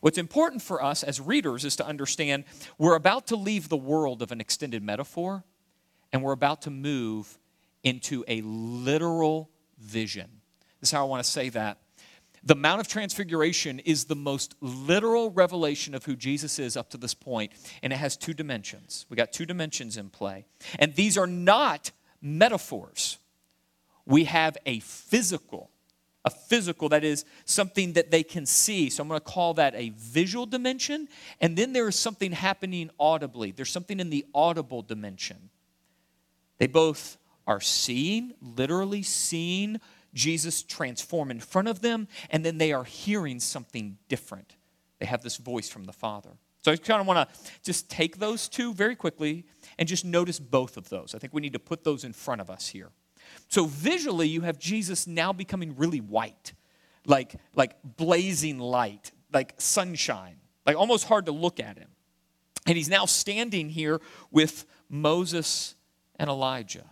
What's 0.00 0.18
important 0.18 0.62
for 0.62 0.82
us 0.82 1.02
as 1.02 1.20
readers 1.20 1.64
is 1.64 1.76
to 1.76 1.86
understand 1.86 2.44
we're 2.78 2.96
about 2.96 3.26
to 3.28 3.36
leave 3.36 3.68
the 3.68 3.76
world 3.76 4.22
of 4.22 4.32
an 4.32 4.40
extended 4.40 4.82
metaphor 4.82 5.44
and 6.12 6.22
we're 6.22 6.32
about 6.32 6.62
to 6.62 6.70
move 6.70 7.38
into 7.82 8.24
a 8.28 8.40
literal 8.42 9.50
vision. 9.78 10.40
This 10.80 10.88
is 10.88 10.92
how 10.92 11.04
I 11.04 11.08
want 11.08 11.24
to 11.24 11.30
say 11.30 11.48
that. 11.50 11.78
The 12.46 12.54
Mount 12.54 12.80
of 12.80 12.88
Transfiguration 12.88 13.78
is 13.80 14.04
the 14.04 14.14
most 14.14 14.54
literal 14.60 15.30
revelation 15.30 15.94
of 15.94 16.04
who 16.04 16.14
Jesus 16.14 16.58
is 16.58 16.76
up 16.76 16.90
to 16.90 16.98
this 16.98 17.14
point, 17.14 17.52
and 17.82 17.90
it 17.90 17.96
has 17.96 18.18
two 18.18 18.34
dimensions. 18.34 19.06
We 19.08 19.16
got 19.16 19.32
two 19.32 19.46
dimensions 19.46 19.96
in 19.96 20.10
play. 20.10 20.44
And 20.78 20.94
these 20.94 21.16
are 21.16 21.26
not 21.26 21.90
metaphors. 22.20 23.18
We 24.06 24.24
have 24.24 24.56
a 24.66 24.80
physical, 24.80 25.70
a 26.24 26.30
physical 26.30 26.88
that 26.90 27.04
is 27.04 27.24
something 27.44 27.94
that 27.94 28.10
they 28.10 28.22
can 28.22 28.46
see. 28.46 28.90
So 28.90 29.02
I'm 29.02 29.08
going 29.08 29.20
to 29.20 29.24
call 29.24 29.54
that 29.54 29.74
a 29.74 29.90
visual 29.96 30.46
dimension. 30.46 31.08
And 31.40 31.56
then 31.56 31.72
there 31.72 31.88
is 31.88 31.96
something 31.96 32.32
happening 32.32 32.90
audibly. 32.98 33.50
There's 33.50 33.70
something 33.70 34.00
in 34.00 34.10
the 34.10 34.24
audible 34.34 34.82
dimension. 34.82 35.50
They 36.58 36.66
both 36.66 37.18
are 37.46 37.60
seeing, 37.60 38.34
literally 38.40 39.02
seeing 39.02 39.80
Jesus 40.14 40.62
transform 40.62 41.30
in 41.30 41.40
front 41.40 41.68
of 41.68 41.80
them, 41.80 42.08
and 42.30 42.44
then 42.44 42.58
they 42.58 42.72
are 42.72 42.84
hearing 42.84 43.40
something 43.40 43.98
different. 44.08 44.56
They 45.00 45.06
have 45.06 45.22
this 45.22 45.36
voice 45.36 45.68
from 45.68 45.84
the 45.84 45.92
Father. 45.92 46.30
So 46.62 46.72
I 46.72 46.76
kind 46.76 47.00
of 47.00 47.06
want 47.06 47.28
to 47.28 47.36
just 47.62 47.90
take 47.90 48.18
those 48.18 48.48
two 48.48 48.72
very 48.72 48.96
quickly 48.96 49.44
and 49.78 49.86
just 49.86 50.04
notice 50.04 50.38
both 50.38 50.76
of 50.76 50.88
those. 50.88 51.14
I 51.14 51.18
think 51.18 51.34
we 51.34 51.42
need 51.42 51.52
to 51.52 51.58
put 51.58 51.84
those 51.84 52.04
in 52.04 52.12
front 52.12 52.40
of 52.40 52.48
us 52.48 52.68
here. 52.68 52.90
So 53.48 53.66
visually, 53.66 54.28
you 54.28 54.42
have 54.42 54.58
Jesus 54.58 55.06
now 55.06 55.32
becoming 55.32 55.76
really 55.76 56.00
white, 56.00 56.52
like, 57.06 57.34
like 57.54 57.76
blazing 57.96 58.58
light, 58.58 59.12
like 59.32 59.54
sunshine, 59.58 60.36
like 60.66 60.76
almost 60.76 61.06
hard 61.06 61.26
to 61.26 61.32
look 61.32 61.60
at 61.60 61.78
him. 61.78 61.88
And 62.66 62.76
he's 62.76 62.88
now 62.88 63.04
standing 63.06 63.68
here 63.68 64.00
with 64.30 64.64
Moses 64.88 65.74
and 66.16 66.30
Elijah, 66.30 66.86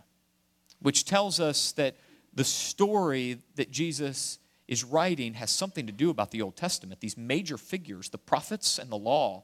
which 0.79 1.05
tells 1.05 1.39
us 1.39 1.71
that 1.73 1.95
the 2.33 2.43
story 2.43 3.39
that 3.55 3.71
Jesus 3.71 4.39
is 4.67 4.83
writing 4.83 5.33
has 5.35 5.51
something 5.51 5.87
to 5.87 5.93
do 5.93 6.09
about 6.09 6.31
the 6.31 6.41
Old 6.41 6.55
Testament. 6.55 7.01
These 7.01 7.17
major 7.17 7.57
figures, 7.57 8.09
the 8.09 8.17
prophets 8.17 8.79
and 8.79 8.91
the 8.91 8.97
law, 8.97 9.43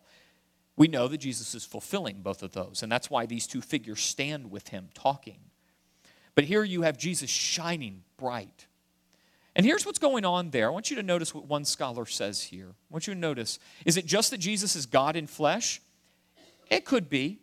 we 0.75 0.87
know 0.87 1.07
that 1.07 1.17
Jesus 1.17 1.53
is 1.55 1.65
fulfilling 1.65 2.21
both 2.21 2.41
of 2.41 2.53
those. 2.53 2.83
And 2.83 2.91
that's 2.91 3.09
why 3.09 3.25
these 3.25 3.47
two 3.47 3.61
figures 3.61 3.99
stand 4.01 4.49
with 4.49 4.69
him 4.69 4.89
talking. 4.93 5.39
But 6.35 6.45
here 6.45 6.63
you 6.63 6.83
have 6.83 6.97
Jesus 6.97 7.29
shining 7.29 8.03
bright. 8.17 8.67
And 9.55 9.65
here's 9.65 9.85
what's 9.85 9.99
going 9.99 10.25
on 10.25 10.51
there. 10.51 10.67
I 10.67 10.69
want 10.69 10.89
you 10.89 10.95
to 10.97 11.03
notice 11.03 11.33
what 11.33 11.45
one 11.45 11.65
scholar 11.65 12.05
says 12.05 12.41
here. 12.43 12.67
I 12.69 12.93
want 12.93 13.07
you 13.07 13.13
to 13.13 13.19
notice 13.19 13.59
is 13.85 13.97
it 13.97 14.05
just 14.05 14.31
that 14.31 14.37
Jesus 14.37 14.75
is 14.75 14.85
God 14.85 15.15
in 15.15 15.27
flesh? 15.27 15.81
It 16.69 16.85
could 16.85 17.09
be. 17.09 17.39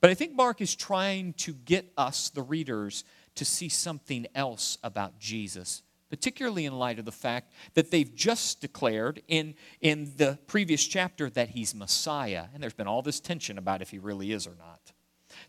But 0.00 0.10
I 0.10 0.14
think 0.14 0.34
Mark 0.34 0.60
is 0.60 0.76
trying 0.76 1.32
to 1.34 1.52
get 1.52 1.92
us, 1.96 2.30
the 2.30 2.42
readers, 2.42 3.04
to 3.34 3.44
see 3.44 3.68
something 3.68 4.26
else 4.34 4.78
about 4.82 5.18
Jesus, 5.18 5.82
particularly 6.08 6.66
in 6.66 6.78
light 6.78 6.98
of 6.98 7.04
the 7.04 7.12
fact 7.12 7.52
that 7.74 7.90
they've 7.90 8.14
just 8.14 8.60
declared 8.60 9.22
in, 9.26 9.54
in 9.80 10.12
the 10.16 10.38
previous 10.46 10.84
chapter 10.84 11.28
that 11.30 11.50
he's 11.50 11.74
Messiah. 11.74 12.44
And 12.54 12.62
there's 12.62 12.74
been 12.74 12.86
all 12.86 13.02
this 13.02 13.20
tension 13.20 13.58
about 13.58 13.82
if 13.82 13.90
he 13.90 13.98
really 13.98 14.32
is 14.32 14.46
or 14.46 14.54
not. 14.58 14.92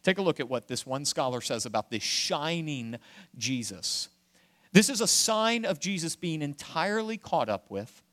Take 0.04 0.18
a 0.18 0.22
look 0.22 0.40
at 0.40 0.50
what 0.50 0.68
this 0.68 0.86
one 0.86 1.06
scholar 1.06 1.42
says 1.42 1.66
about 1.66 1.90
this 1.90 2.04
shining 2.04 2.98
Jesus. 3.38 4.10
This 4.72 4.90
is 4.90 5.02
a 5.02 5.08
sign 5.08 5.66
of 5.66 5.80
Jesus 5.80 6.16
being 6.16 6.42
entirely 6.42 7.18
caught 7.18 7.50
up 7.50 7.70
with, 7.70 8.04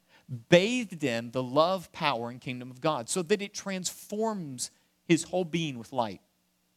bathed 0.49 1.04
in 1.04 1.30
the 1.33 1.42
love, 1.42 1.92
power, 1.92 2.30
and 2.30 2.40
kingdom 2.40 2.71
of 2.71 2.80
God, 2.80 3.09
so 3.09 3.23
that 3.23 3.42
it 3.42 3.54
transforms 3.54 4.71
his 5.06 5.25
whole 5.25 5.45
being 5.45 5.78
with 5.78 5.92
light. 5.92 6.21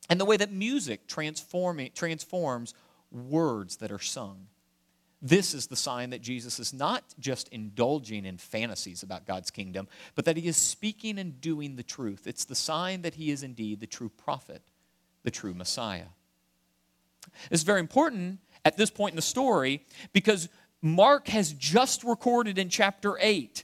And 0.09 0.19
the 0.19 0.25
way 0.25 0.37
that 0.37 0.51
music 0.51 1.07
transform, 1.07 1.79
transforms 1.95 2.73
words 3.11 3.77
that 3.77 3.91
are 3.91 3.99
sung. 3.99 4.47
This 5.21 5.53
is 5.53 5.67
the 5.67 5.75
sign 5.75 6.11
that 6.11 6.21
Jesus 6.21 6.59
is 6.59 6.73
not 6.73 7.03
just 7.19 7.49
indulging 7.49 8.25
in 8.25 8.37
fantasies 8.37 9.03
about 9.03 9.27
God's 9.27 9.51
kingdom, 9.51 9.87
but 10.15 10.25
that 10.25 10.37
he 10.37 10.47
is 10.47 10.55
speaking 10.55 11.19
and 11.19 11.41
doing 11.41 11.75
the 11.75 11.83
truth. 11.83 12.25
It's 12.25 12.45
the 12.45 12.55
sign 12.55 13.01
that 13.01 13.15
he 13.15 13.29
is 13.29 13.43
indeed 13.43 13.81
the 13.81 13.87
true 13.87 14.09
prophet, 14.09 14.61
the 15.23 15.31
true 15.31 15.53
Messiah. 15.53 16.07
It's 17.51 17.63
very 17.63 17.79
important 17.79 18.39
at 18.65 18.77
this 18.77 18.89
point 18.89 19.13
in 19.13 19.15
the 19.15 19.21
story 19.21 19.85
because 20.13 20.49
Mark 20.81 21.27
has 21.27 21.53
just 21.53 22.03
recorded 22.03 22.57
in 22.57 22.69
chapter 22.69 23.17
8 23.19 23.63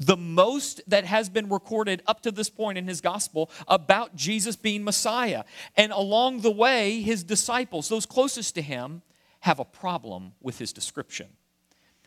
the 0.00 0.16
most 0.16 0.80
that 0.88 1.04
has 1.04 1.28
been 1.28 1.48
recorded 1.50 2.02
up 2.06 2.22
to 2.22 2.30
this 2.30 2.48
point 2.48 2.78
in 2.78 2.88
his 2.88 3.02
gospel 3.02 3.50
about 3.68 4.16
Jesus 4.16 4.56
being 4.56 4.82
Messiah. 4.82 5.44
And 5.76 5.92
along 5.92 6.40
the 6.40 6.50
way, 6.50 7.02
his 7.02 7.22
disciples, 7.22 7.88
those 7.90 8.06
closest 8.06 8.54
to 8.54 8.62
him, 8.62 9.02
have 9.40 9.58
a 9.58 9.64
problem 9.64 10.32
with 10.40 10.58
his 10.58 10.72
description. 10.72 11.28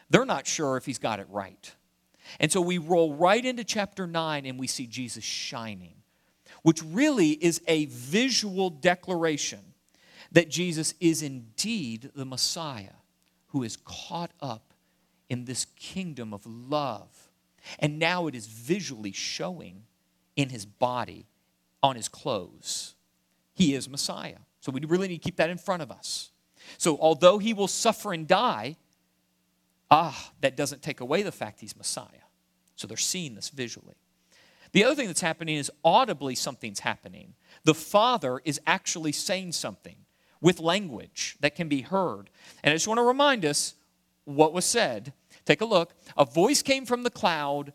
They're 0.10 0.26
not 0.26 0.48
sure 0.48 0.76
if 0.76 0.86
he's 0.86 0.98
got 0.98 1.20
it 1.20 1.28
right. 1.30 1.76
And 2.40 2.52
so 2.52 2.62
we 2.62 2.80
roll 2.80 3.14
right 3.16 3.44
into 3.44 3.64
chapter 3.64 4.08
9 4.08 4.46
and 4.46 4.60
we 4.60 4.68
see 4.68 4.88
Jesus 4.88 5.24
shining, 5.24 5.96
which 6.64 6.82
really 6.84 7.32
is 7.32 7.62
a 7.68 7.86
visual 7.86 8.70
declaration 8.70 9.60
that 10.32 10.50
Jesus 10.50 10.94
is 11.00 11.22
indeed 11.22 12.10
the 12.16 12.26
Messiah 12.26 12.98
who 13.48 13.64
is 13.64 13.78
caught 13.78 14.32
up 14.42 14.74
in 15.30 15.46
this 15.46 15.66
kingdom 15.76 16.34
of 16.34 16.46
love 16.46 17.30
and 17.80 18.00
now 18.00 18.28
it 18.28 18.36
is 18.36 18.48
visually 18.48 19.12
showing 19.12 19.84
in 20.36 20.50
his 20.50 20.66
body, 20.66 21.28
on 21.82 21.96
his 21.96 22.08
clothes. 22.08 22.96
He 23.54 23.76
is 23.76 23.88
Messiah. 23.90 24.40
So 24.60 24.72
we 24.72 24.82
really 24.82 25.08
need 25.08 25.22
to 25.22 25.24
keep 25.24 25.38
that 25.38 25.50
in 25.50 25.58
front 25.58 25.82
of 25.82 25.92
us. 25.92 26.32
So 26.78 26.98
although 27.00 27.38
he 27.38 27.54
will 27.54 27.68
suffer 27.68 28.14
and 28.14 28.28
die, 28.28 28.78
ah, 29.92 30.32
that 30.42 30.58
doesn't 30.58 30.82
take 30.82 31.02
away 31.02 31.22
the 31.22 31.32
fact 31.32 31.60
he's 31.60 31.76
Messiah. 31.76 32.08
So 32.76 32.88
they're 32.88 32.98
seeing 32.98 33.36
this 33.36 33.50
visually. 33.50 33.96
The 34.74 34.84
other 34.84 34.96
thing 34.96 35.08
that's 35.08 35.22
happening 35.22 35.56
is 35.56 35.72
audibly 35.84 36.36
something's 36.36 36.80
happening. 36.82 37.36
The 37.64 37.74
Father 37.74 38.42
is 38.44 38.60
actually 38.68 39.12
saying 39.12 39.54
something 39.54 39.96
with 40.42 40.60
language 40.60 41.38
that 41.40 41.56
can 41.56 41.70
be 41.70 41.82
heard. 41.82 42.30
And 42.64 42.72
I 42.72 42.76
just 42.76 42.88
want 42.88 42.98
to 42.98 43.04
remind 43.04 43.46
us 43.46 43.76
what 44.26 44.54
was 44.54 44.66
said 44.66 45.14
Take 45.46 45.62
a 45.62 45.66
look. 45.66 45.94
A 46.16 46.24
voice 46.24 46.62
came 46.62 46.86
from 46.86 47.04
the 47.04 47.10
cloud 47.10 47.74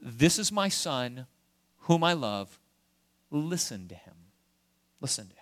This 0.00 0.38
is 0.38 0.52
my 0.52 0.68
son, 0.68 1.26
whom 1.80 2.04
I 2.04 2.12
love. 2.14 2.58
Listen 3.30 3.88
to 3.88 3.94
him. 3.94 4.14
Listen 5.00 5.28
to 5.28 5.34
him. 5.34 5.40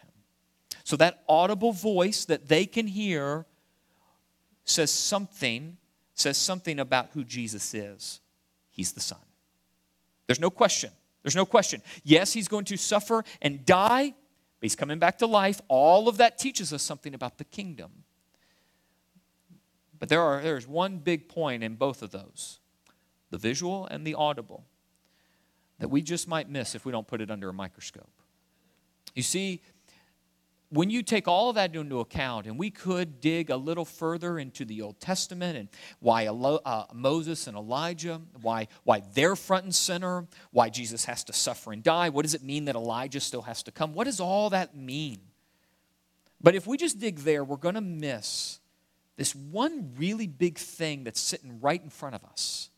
So 0.84 0.96
that 0.96 1.22
audible 1.28 1.72
voice 1.72 2.24
that 2.26 2.48
they 2.48 2.66
can 2.66 2.86
hear 2.86 3.46
says 4.64 4.90
something, 4.90 5.76
says 6.14 6.36
something 6.36 6.78
about 6.78 7.10
who 7.12 7.24
Jesus 7.24 7.74
is. 7.74 8.20
He's 8.70 8.92
the 8.92 9.00
Son. 9.00 9.18
There's 10.26 10.40
no 10.40 10.50
question. 10.50 10.90
There's 11.22 11.36
no 11.36 11.46
question. 11.46 11.82
Yes, 12.04 12.32
he's 12.32 12.48
going 12.48 12.64
to 12.66 12.76
suffer 12.76 13.24
and 13.42 13.64
die, 13.66 14.08
but 14.10 14.62
he's 14.62 14.76
coming 14.76 14.98
back 14.98 15.18
to 15.18 15.26
life. 15.26 15.60
All 15.68 16.08
of 16.08 16.16
that 16.18 16.38
teaches 16.38 16.72
us 16.72 16.82
something 16.82 17.14
about 17.14 17.38
the 17.38 17.44
kingdom. 17.44 18.04
But 19.98 20.08
there 20.08 20.22
are 20.22 20.40
there's 20.40 20.66
one 20.66 20.98
big 20.98 21.28
point 21.28 21.62
in 21.62 21.74
both 21.74 22.02
of 22.02 22.10
those 22.10 22.60
the 23.30 23.38
visual 23.38 23.86
and 23.86 24.06
the 24.06 24.14
audible 24.14 24.64
that 25.78 25.88
we 25.88 26.00
just 26.00 26.26
might 26.26 26.48
miss 26.48 26.74
if 26.74 26.84
we 26.84 26.92
don't 26.92 27.06
put 27.06 27.20
it 27.20 27.30
under 27.30 27.48
a 27.48 27.52
microscope. 27.52 28.10
You 29.14 29.22
see, 29.22 29.60
when 30.70 30.90
you 30.90 31.02
take 31.02 31.26
all 31.26 31.48
of 31.48 31.54
that 31.54 31.74
into 31.74 32.00
account, 32.00 32.46
and 32.46 32.58
we 32.58 32.70
could 32.70 33.20
dig 33.20 33.48
a 33.48 33.56
little 33.56 33.86
further 33.86 34.38
into 34.38 34.64
the 34.64 34.82
Old 34.82 35.00
Testament 35.00 35.56
and 35.56 35.68
why 36.00 36.26
uh, 36.26 36.84
Moses 36.92 37.46
and 37.46 37.56
Elijah, 37.56 38.20
why, 38.42 38.68
why 38.84 39.02
they're 39.14 39.36
front 39.36 39.64
and 39.64 39.74
center, 39.74 40.26
why 40.50 40.68
Jesus 40.68 41.06
has 41.06 41.24
to 41.24 41.32
suffer 41.32 41.72
and 41.72 41.82
die, 41.82 42.10
what 42.10 42.22
does 42.22 42.34
it 42.34 42.42
mean 42.42 42.66
that 42.66 42.74
Elijah 42.74 43.20
still 43.20 43.42
has 43.42 43.62
to 43.62 43.72
come? 43.72 43.94
What 43.94 44.04
does 44.04 44.20
all 44.20 44.50
that 44.50 44.76
mean? 44.76 45.20
But 46.40 46.54
if 46.54 46.66
we 46.66 46.76
just 46.76 46.98
dig 46.98 47.18
there, 47.20 47.42
we're 47.44 47.56
going 47.56 47.74
to 47.74 47.80
miss 47.80 48.60
this 49.16 49.34
one 49.34 49.94
really 49.96 50.26
big 50.26 50.58
thing 50.58 51.02
that's 51.02 51.20
sitting 51.20 51.60
right 51.60 51.82
in 51.82 51.90
front 51.90 52.14
of 52.14 52.24
us. 52.24 52.70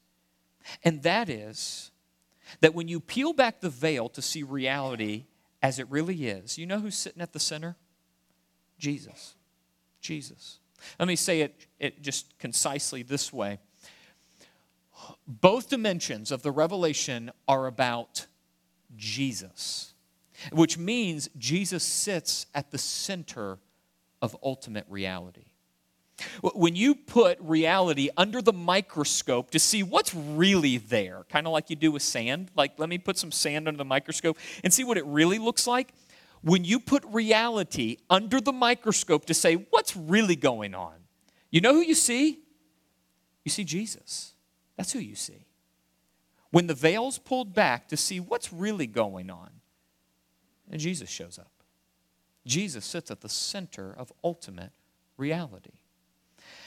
And 0.84 1.02
that 1.02 1.28
is 1.28 1.90
that 2.60 2.74
when 2.74 2.88
you 2.88 3.00
peel 3.00 3.32
back 3.32 3.60
the 3.60 3.68
veil 3.68 4.08
to 4.10 4.22
see 4.22 4.42
reality 4.42 5.26
as 5.62 5.78
it 5.78 5.90
really 5.90 6.26
is, 6.26 6.58
you 6.58 6.66
know 6.66 6.80
who's 6.80 6.96
sitting 6.96 7.22
at 7.22 7.32
the 7.32 7.40
center? 7.40 7.76
Jesus. 8.78 9.34
Jesus. 10.00 10.58
Let 10.98 11.08
me 11.08 11.16
say 11.16 11.42
it, 11.42 11.66
it 11.78 12.02
just 12.02 12.38
concisely 12.38 13.02
this 13.02 13.32
way. 13.32 13.58
Both 15.26 15.68
dimensions 15.68 16.30
of 16.30 16.42
the 16.42 16.50
revelation 16.50 17.30
are 17.46 17.66
about 17.66 18.26
Jesus, 18.96 19.94
which 20.52 20.78
means 20.78 21.28
Jesus 21.38 21.84
sits 21.84 22.46
at 22.54 22.70
the 22.70 22.78
center 22.78 23.58
of 24.22 24.36
ultimate 24.42 24.86
reality. 24.88 25.49
When 26.42 26.76
you 26.76 26.94
put 26.94 27.38
reality 27.40 28.08
under 28.16 28.42
the 28.42 28.52
microscope 28.52 29.50
to 29.50 29.58
see 29.58 29.82
what's 29.82 30.14
really 30.14 30.78
there, 30.78 31.24
kind 31.28 31.46
of 31.46 31.52
like 31.52 31.70
you 31.70 31.76
do 31.76 31.92
with 31.92 32.02
sand, 32.02 32.50
like 32.56 32.78
let 32.78 32.88
me 32.88 32.98
put 32.98 33.18
some 33.18 33.32
sand 33.32 33.68
under 33.68 33.78
the 33.78 33.84
microscope 33.84 34.38
and 34.62 34.72
see 34.72 34.84
what 34.84 34.96
it 34.96 35.04
really 35.06 35.38
looks 35.38 35.66
like. 35.66 35.92
When 36.42 36.64
you 36.64 36.80
put 36.80 37.04
reality 37.04 37.98
under 38.08 38.40
the 38.40 38.52
microscope 38.52 39.26
to 39.26 39.34
say 39.34 39.54
what's 39.54 39.96
really 39.96 40.36
going 40.36 40.74
on, 40.74 40.94
you 41.50 41.60
know 41.60 41.74
who 41.74 41.80
you 41.80 41.94
see? 41.94 42.40
You 43.44 43.50
see 43.50 43.64
Jesus. 43.64 44.34
That's 44.76 44.92
who 44.92 45.00
you 45.00 45.14
see. 45.14 45.46
When 46.50 46.66
the 46.66 46.74
veil's 46.74 47.18
pulled 47.18 47.54
back 47.54 47.88
to 47.88 47.96
see 47.96 48.20
what's 48.20 48.52
really 48.52 48.86
going 48.86 49.30
on, 49.30 49.50
and 50.70 50.80
Jesus 50.80 51.10
shows 51.10 51.38
up. 51.38 51.50
Jesus 52.46 52.84
sits 52.84 53.10
at 53.10 53.20
the 53.20 53.28
center 53.28 53.92
of 53.92 54.12
ultimate 54.24 54.72
reality. 55.16 55.79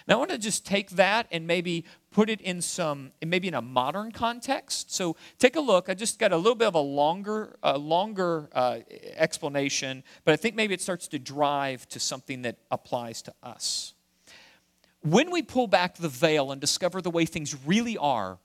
Now, 0.07 0.15
I 0.15 0.17
want 0.17 0.31
to 0.31 0.37
just 0.37 0.65
take 0.65 0.91
that 0.91 1.27
and 1.31 1.47
maybe 1.47 1.85
put 2.11 2.29
it 2.29 2.41
in 2.41 2.61
some, 2.61 3.11
maybe 3.25 3.47
in 3.47 3.53
a 3.53 3.61
modern 3.61 4.11
context. 4.11 4.93
So 4.93 5.15
take 5.39 5.55
a 5.55 5.61
look. 5.61 5.89
I 5.89 5.93
just 5.93 6.19
got 6.19 6.31
a 6.31 6.37
little 6.37 6.55
bit 6.55 6.67
of 6.67 6.75
a 6.75 6.79
longer, 6.79 7.55
a 7.63 7.77
longer 7.77 8.49
uh, 8.53 8.79
explanation, 9.15 10.03
but 10.25 10.33
I 10.33 10.35
think 10.35 10.55
maybe 10.55 10.73
it 10.73 10.81
starts 10.81 11.07
to 11.09 11.19
drive 11.19 11.87
to 11.89 11.99
something 11.99 12.41
that 12.43 12.57
applies 12.69 13.21
to 13.23 13.33
us. 13.41 13.93
When 15.01 15.31
we 15.31 15.41
pull 15.41 15.67
back 15.67 15.95
the 15.95 16.09
veil 16.09 16.51
and 16.51 16.61
discover 16.61 17.01
the 17.01 17.11
way 17.11 17.25
things 17.25 17.55
really 17.65 17.97
are, 17.97 18.39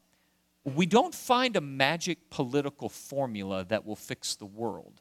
we 0.64 0.86
don't 0.86 1.14
find 1.14 1.56
a 1.56 1.60
magic 1.60 2.30
political 2.30 2.88
formula 2.88 3.64
that 3.68 3.86
will 3.86 3.96
fix 3.96 4.34
the 4.34 4.46
world, 4.46 5.00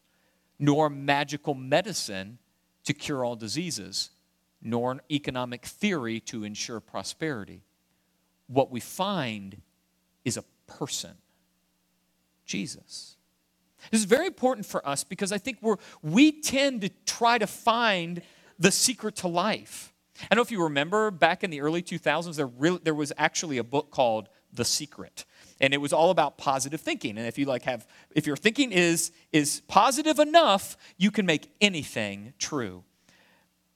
nor 0.59 0.89
magical 0.89 1.53
medicine 1.53 2.37
to 2.85 2.93
cure 2.93 3.25
all 3.25 3.35
diseases 3.35 4.11
nor 4.61 4.91
an 4.91 5.01
economic 5.11 5.65
theory 5.65 6.19
to 6.21 6.43
ensure 6.43 6.79
prosperity. 6.79 7.61
What 8.47 8.71
we 8.71 8.79
find 8.79 9.61
is 10.25 10.37
a 10.37 10.43
person 10.65 11.17
Jesus. 12.47 13.17
This 13.91 14.01
is 14.01 14.05
very 14.05 14.25
important 14.25 14.65
for 14.65 14.85
us 14.87 15.03
because 15.03 15.31
I 15.31 15.37
think 15.37 15.59
we're, 15.61 15.75
we 16.01 16.31
tend 16.31 16.81
to 16.81 16.89
try 17.05 17.37
to 17.37 17.45
find 17.45 18.21
the 18.57 18.71
secret 18.71 19.17
to 19.17 19.27
life. 19.27 19.93
I 20.23 20.33
don't 20.33 20.37
know 20.37 20.41
if 20.41 20.51
you 20.51 20.63
remember 20.63 21.11
back 21.11 21.43
in 21.43 21.51
the 21.51 21.61
early 21.61 21.83
2000s, 21.83 22.35
there, 22.35 22.47
really, 22.47 22.79
there 22.83 22.95
was 22.95 23.13
actually 23.17 23.59
a 23.59 23.63
book 23.63 23.91
called 23.91 24.29
The 24.51 24.65
Secret. 24.65 25.25
And 25.61 25.73
it 25.73 25.77
was 25.77 25.93
all 25.93 26.09
about 26.09 26.39
positive 26.39 26.81
thinking. 26.81 27.17
And 27.17 27.27
if 27.27 27.37
you 27.37 27.45
like 27.45 27.63
have, 27.63 27.87
if 28.15 28.25
your 28.25 28.35
thinking 28.35 28.71
is, 28.71 29.11
is 29.31 29.61
positive 29.67 30.17
enough, 30.17 30.75
you 30.97 31.11
can 31.11 31.25
make 31.27 31.51
anything 31.61 32.33
true. 32.39 32.83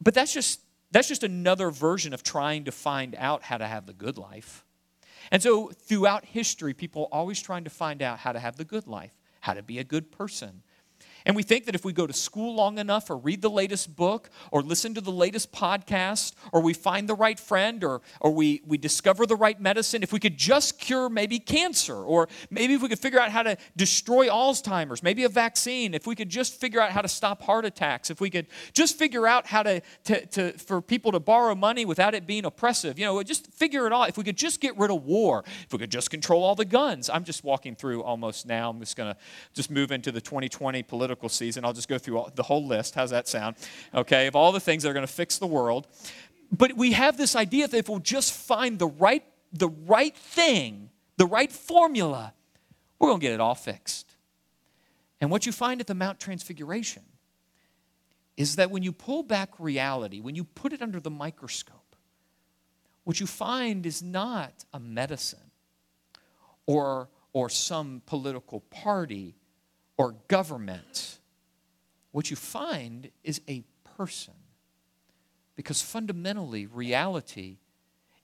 But 0.02 0.16
that's 0.16 0.34
just 0.34 0.62
that's 0.92 1.08
just 1.08 1.24
another 1.24 1.72
version 1.72 2.14
of 2.14 2.24
trying 2.24 2.66
to 2.66 2.72
find 2.72 3.16
out 3.18 3.44
how 3.44 3.58
to 3.58 3.68
have 3.68 3.86
the 3.86 3.94
good 3.94 4.18
life. 4.18 4.66
And 5.32 5.42
so, 5.42 5.68
throughout 5.68 6.26
history, 6.26 6.74
people 6.74 7.04
are 7.04 7.20
always 7.20 7.42
trying 7.42 7.64
to 7.64 7.70
find 7.70 8.02
out 8.02 8.20
how 8.20 8.32
to 8.32 8.40
have 8.40 8.58
the 8.58 8.66
good 8.66 8.88
life, 8.88 9.14
how 9.42 9.54
to 9.54 9.64
be 9.64 9.80
a 9.80 9.84
good 9.84 10.12
person. 10.12 10.64
And 11.26 11.36
we 11.36 11.44
think 11.44 11.66
that 11.66 11.76
if 11.76 11.86
we 11.86 11.94
go 11.94 12.08
to 12.08 12.14
school 12.14 12.56
long 12.56 12.78
enough, 12.78 13.10
or 13.10 13.18
read 13.18 13.42
the 13.42 13.50
latest 13.50 13.96
book, 13.96 14.30
or 14.52 14.62
listen 14.62 14.94
to 14.96 15.02
the 15.02 15.12
latest 15.12 15.52
podcast, 15.52 16.34
or 16.52 16.62
we 16.62 16.74
find 16.74 17.08
the 17.08 17.16
right 17.16 17.40
friend, 17.40 17.84
or, 17.84 18.02
or 18.20 18.32
we, 18.32 18.62
we 18.66 18.78
discover 18.78 19.26
the 19.26 19.36
right 19.36 19.60
medicine, 19.60 20.04
if 20.04 20.14
we 20.14 20.20
could 20.20 20.38
just 20.38 20.80
cure 20.80 21.10
maybe 21.10 21.40
cancer, 21.40 21.96
or 21.96 22.28
maybe 22.50 22.74
if 22.74 22.82
we 22.82 22.90
could 22.90 23.00
figure 23.00 23.20
out 23.20 23.32
how 23.32 23.44
to 23.44 23.58
destroy 23.76 24.28
Alzheimer's, 24.28 25.04
maybe 25.04 25.24
a 25.24 25.30
vaccine, 25.30 25.94
if 25.94 26.08
we 26.08 26.16
could 26.16 26.30
just 26.30 26.60
figure 26.60 26.82
out 26.82 26.92
how 26.92 27.02
to 27.02 27.08
stop 27.08 27.42
heart 27.42 27.66
attacks, 27.66 28.10
if 28.10 28.20
we 28.22 28.30
could 28.30 28.48
just 28.74 28.98
figure 28.98 29.28
out 29.28 29.48
how 29.48 29.64
to, 29.64 29.82
to, 30.06 30.26
to 30.28 30.52
for 30.54 30.82
people 30.82 31.12
to 31.12 31.20
borrow 31.20 31.56
money 31.56 31.86
without 31.86 32.14
it 32.14 32.26
being 32.26 32.46
oppressive, 32.46 32.98
you 32.98 33.06
know, 33.06 33.22
just 33.24 33.52
figure 33.54 33.86
it 33.86 33.94
all. 33.94 34.04
If 34.04 34.18
we 34.18 34.24
could 34.24 34.38
just 34.38 34.60
get 34.60 34.78
rid 34.78 34.92
of 34.92 35.04
war, 35.04 35.44
if 35.46 35.74
we 35.74 35.80
could 35.80 35.92
just 35.92 36.10
control 36.10 36.44
all 36.44 36.56
the 36.56 36.66
guns. 36.66 37.10
I'm 37.10 37.24
just 37.24 37.44
walking 37.44 37.76
through 37.76 38.04
almost 38.04 38.46
now. 38.46 38.70
I'm 38.70 38.80
just 38.80 38.96
going 38.96 39.14
to 39.14 39.20
just 39.54 39.70
move 39.70 39.92
into 39.92 40.12
the 40.12 40.22
2020 40.22 40.84
political 40.84 41.11
political 41.12 41.30
season. 41.30 41.66
I'll 41.66 41.74
just 41.74 41.90
go 41.90 41.98
through 41.98 42.20
all, 42.20 42.32
the 42.34 42.44
whole 42.44 42.66
list. 42.66 42.96
How's 42.96 43.10
that 43.10 43.28
sound? 43.28 43.58
Okay, 43.94 44.28
of 44.28 44.36
all 44.36 44.54
the 44.54 44.62
things 44.62 44.84
that 44.84 44.90
are 44.90 44.94
going 44.94 45.06
to 45.06 45.12
fix 45.12 45.38
the 45.38 45.48
world. 45.48 45.88
But 46.52 46.78
we 46.78 46.94
have 46.94 47.18
this 47.18 47.36
idea 47.36 47.68
that 47.68 47.78
if 47.78 47.90
we'll 47.90 48.00
just 48.00 48.34
find 48.34 48.80
the 48.80 48.88
right, 48.88 49.26
the 49.52 49.68
right 49.68 50.16
thing, 50.16 50.90
the 51.18 51.26
right 51.26 51.52
formula, 51.52 52.34
we're 52.98 53.10
going 53.10 53.20
to 53.20 53.26
get 53.26 53.34
it 53.34 53.42
all 53.42 53.56
fixed. 53.56 54.16
And 55.20 55.30
what 55.30 55.46
you 55.46 55.52
find 55.52 55.82
at 55.82 55.88
the 55.88 55.96
Mount 55.96 56.18
Transfiguration 56.18 57.04
is 58.38 58.56
that 58.56 58.72
when 58.72 58.82
you 58.82 58.94
pull 58.94 59.24
back 59.24 59.50
reality, 59.60 60.22
when 60.22 60.36
you 60.36 60.46
put 60.46 60.72
it 60.72 60.82
under 60.82 61.02
the 61.02 61.12
microscope, 61.12 61.96
what 63.04 63.20
you 63.20 63.28
find 63.28 63.86
is 63.86 64.02
not 64.02 64.64
a 64.74 64.80
medicine 64.80 65.52
or, 66.66 67.10
or 67.34 67.50
some 67.50 68.02
political 68.06 68.62
party 68.62 69.36
or 69.98 70.16
government, 70.28 71.20
what 72.12 72.30
you 72.30 72.36
find 72.36 73.12
is 73.24 73.42
a 73.48 73.64
person. 73.98 74.34
Because 75.56 75.82
fundamentally, 75.82 76.66
reality 76.66 77.58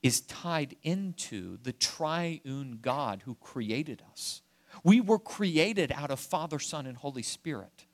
is 0.01 0.21
tied 0.21 0.75
into 0.83 1.57
the 1.63 1.73
triune 1.73 2.79
God 2.81 3.23
who 3.25 3.35
created 3.35 4.01
us. 4.11 4.41
We 4.83 5.01
were 5.01 5.19
created 5.19 5.91
out 5.91 6.11
of 6.11 6.19
Father, 6.19 6.59
Son, 6.59 6.85
and 6.85 6.97
Holy 6.97 7.23
Spirit. 7.23 7.85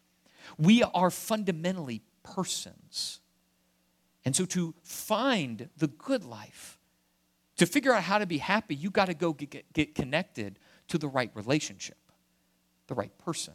We 0.57 0.83
are 0.83 1.09
fundamentally 1.09 2.01
persons. 2.23 3.19
And 4.25 4.35
so, 4.35 4.45
to 4.45 4.73
find 4.83 5.69
the 5.77 5.87
good 5.87 6.23
life, 6.23 6.79
to 7.57 7.65
figure 7.65 7.93
out 7.93 8.03
how 8.03 8.17
to 8.17 8.25
be 8.25 8.37
happy, 8.37 8.75
you 8.75 8.89
got 8.89 9.05
to 9.05 9.13
go 9.13 9.33
get, 9.33 9.71
get 9.73 9.95
connected 9.95 10.59
to 10.87 10.97
the 10.97 11.07
right 11.07 11.31
relationship, 11.33 11.97
the 12.87 12.95
right 12.95 13.17
person. 13.17 13.53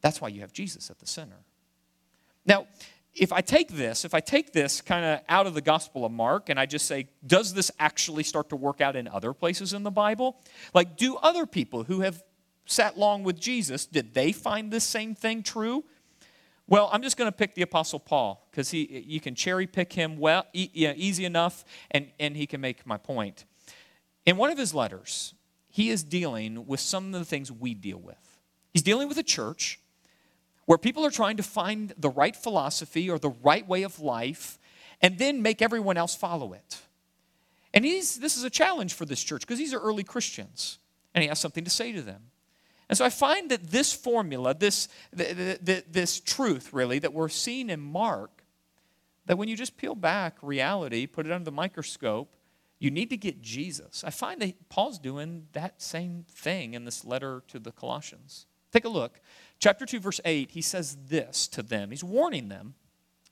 That's 0.00 0.20
why 0.20 0.28
you 0.28 0.40
have 0.40 0.52
Jesus 0.52 0.90
at 0.90 0.98
the 0.98 1.06
center. 1.06 1.36
Now, 2.46 2.66
if 3.14 3.32
I 3.32 3.40
take 3.40 3.68
this, 3.68 4.04
if 4.04 4.14
I 4.14 4.20
take 4.20 4.52
this 4.52 4.80
kind 4.80 5.04
of 5.04 5.20
out 5.28 5.46
of 5.46 5.54
the 5.54 5.60
Gospel 5.60 6.04
of 6.04 6.12
Mark 6.12 6.48
and 6.48 6.58
I 6.58 6.66
just 6.66 6.86
say, 6.86 7.08
does 7.26 7.52
this 7.52 7.70
actually 7.78 8.22
start 8.22 8.48
to 8.50 8.56
work 8.56 8.80
out 8.80 8.96
in 8.96 9.08
other 9.08 9.32
places 9.32 9.72
in 9.72 9.82
the 9.82 9.90
Bible? 9.90 10.36
Like, 10.72 10.96
do 10.96 11.16
other 11.16 11.46
people 11.46 11.84
who 11.84 12.00
have 12.00 12.22
sat 12.66 12.98
long 12.98 13.24
with 13.24 13.40
Jesus, 13.40 13.86
did 13.86 14.14
they 14.14 14.30
find 14.30 14.70
this 14.70 14.84
same 14.84 15.14
thing 15.14 15.42
true? 15.42 15.84
Well, 16.66 16.90
I'm 16.92 17.02
just 17.02 17.16
going 17.16 17.30
to 17.30 17.36
pick 17.36 17.54
the 17.54 17.62
Apostle 17.62 17.98
Paul 17.98 18.46
because 18.50 18.70
he, 18.70 19.04
you 19.06 19.20
can 19.20 19.34
cherry 19.34 19.66
pick 19.66 19.92
him 19.92 20.18
well, 20.18 20.46
e- 20.52 20.70
yeah, 20.74 20.92
easy 20.94 21.24
enough, 21.24 21.64
and, 21.90 22.08
and 22.20 22.36
he 22.36 22.46
can 22.46 22.60
make 22.60 22.86
my 22.86 22.98
point. 22.98 23.46
In 24.26 24.36
one 24.36 24.50
of 24.50 24.58
his 24.58 24.74
letters, 24.74 25.34
he 25.70 25.88
is 25.88 26.02
dealing 26.04 26.66
with 26.66 26.80
some 26.80 27.06
of 27.06 27.12
the 27.18 27.24
things 27.24 27.50
we 27.50 27.72
deal 27.72 27.98
with. 27.98 28.38
He's 28.74 28.82
dealing 28.82 29.08
with 29.08 29.16
a 29.16 29.22
church 29.22 29.80
where 30.68 30.76
people 30.76 31.02
are 31.06 31.10
trying 31.10 31.38
to 31.38 31.42
find 31.42 31.94
the 31.96 32.10
right 32.10 32.36
philosophy 32.36 33.08
or 33.08 33.18
the 33.18 33.30
right 33.42 33.66
way 33.66 33.84
of 33.84 34.00
life 34.00 34.58
and 35.00 35.16
then 35.18 35.40
make 35.40 35.62
everyone 35.62 35.96
else 35.96 36.14
follow 36.14 36.52
it. 36.52 36.82
And 37.72 37.86
he's, 37.86 38.16
this 38.16 38.36
is 38.36 38.44
a 38.44 38.50
challenge 38.50 38.92
for 38.92 39.06
this 39.06 39.24
church 39.24 39.40
because 39.40 39.56
these 39.56 39.72
are 39.72 39.80
early 39.80 40.04
Christians 40.04 40.78
and 41.14 41.22
he 41.22 41.28
has 41.28 41.38
something 41.38 41.64
to 41.64 41.70
say 41.70 41.92
to 41.92 42.02
them. 42.02 42.20
And 42.90 42.98
so 42.98 43.06
I 43.06 43.08
find 43.08 43.50
that 43.50 43.70
this 43.70 43.94
formula, 43.94 44.52
this, 44.52 44.88
this 45.10 46.20
truth 46.20 46.74
really 46.74 46.98
that 46.98 47.14
we're 47.14 47.30
seeing 47.30 47.70
in 47.70 47.80
Mark, 47.80 48.44
that 49.24 49.38
when 49.38 49.48
you 49.48 49.56
just 49.56 49.78
peel 49.78 49.94
back 49.94 50.36
reality, 50.42 51.06
put 51.06 51.24
it 51.24 51.32
under 51.32 51.46
the 51.46 51.50
microscope, 51.50 52.36
you 52.78 52.90
need 52.90 53.08
to 53.08 53.16
get 53.16 53.40
Jesus. 53.40 54.04
I 54.04 54.10
find 54.10 54.42
that 54.42 54.68
Paul's 54.68 54.98
doing 54.98 55.46
that 55.52 55.80
same 55.80 56.26
thing 56.28 56.74
in 56.74 56.84
this 56.84 57.06
letter 57.06 57.42
to 57.48 57.58
the 57.58 57.72
Colossians. 57.72 58.44
Take 58.70 58.84
a 58.84 58.90
look. 58.90 59.20
Chapter 59.60 59.86
2, 59.86 60.00
verse 60.00 60.20
8, 60.24 60.50
he 60.52 60.62
says 60.62 60.96
this 61.08 61.48
to 61.48 61.62
them. 61.62 61.90
He's 61.90 62.04
warning 62.04 62.48
them. 62.48 62.74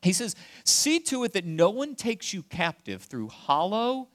He 0.03 0.13
says, 0.13 0.35
See 0.65 1.01
to 1.01 1.25
it 1.25 1.33
that 1.33 1.45
no 1.45 1.71
one 1.71 1.95
takes 1.95 2.33
you 2.33 2.43
captive 2.43 3.03
through 3.03 3.29
hollow 3.29 4.09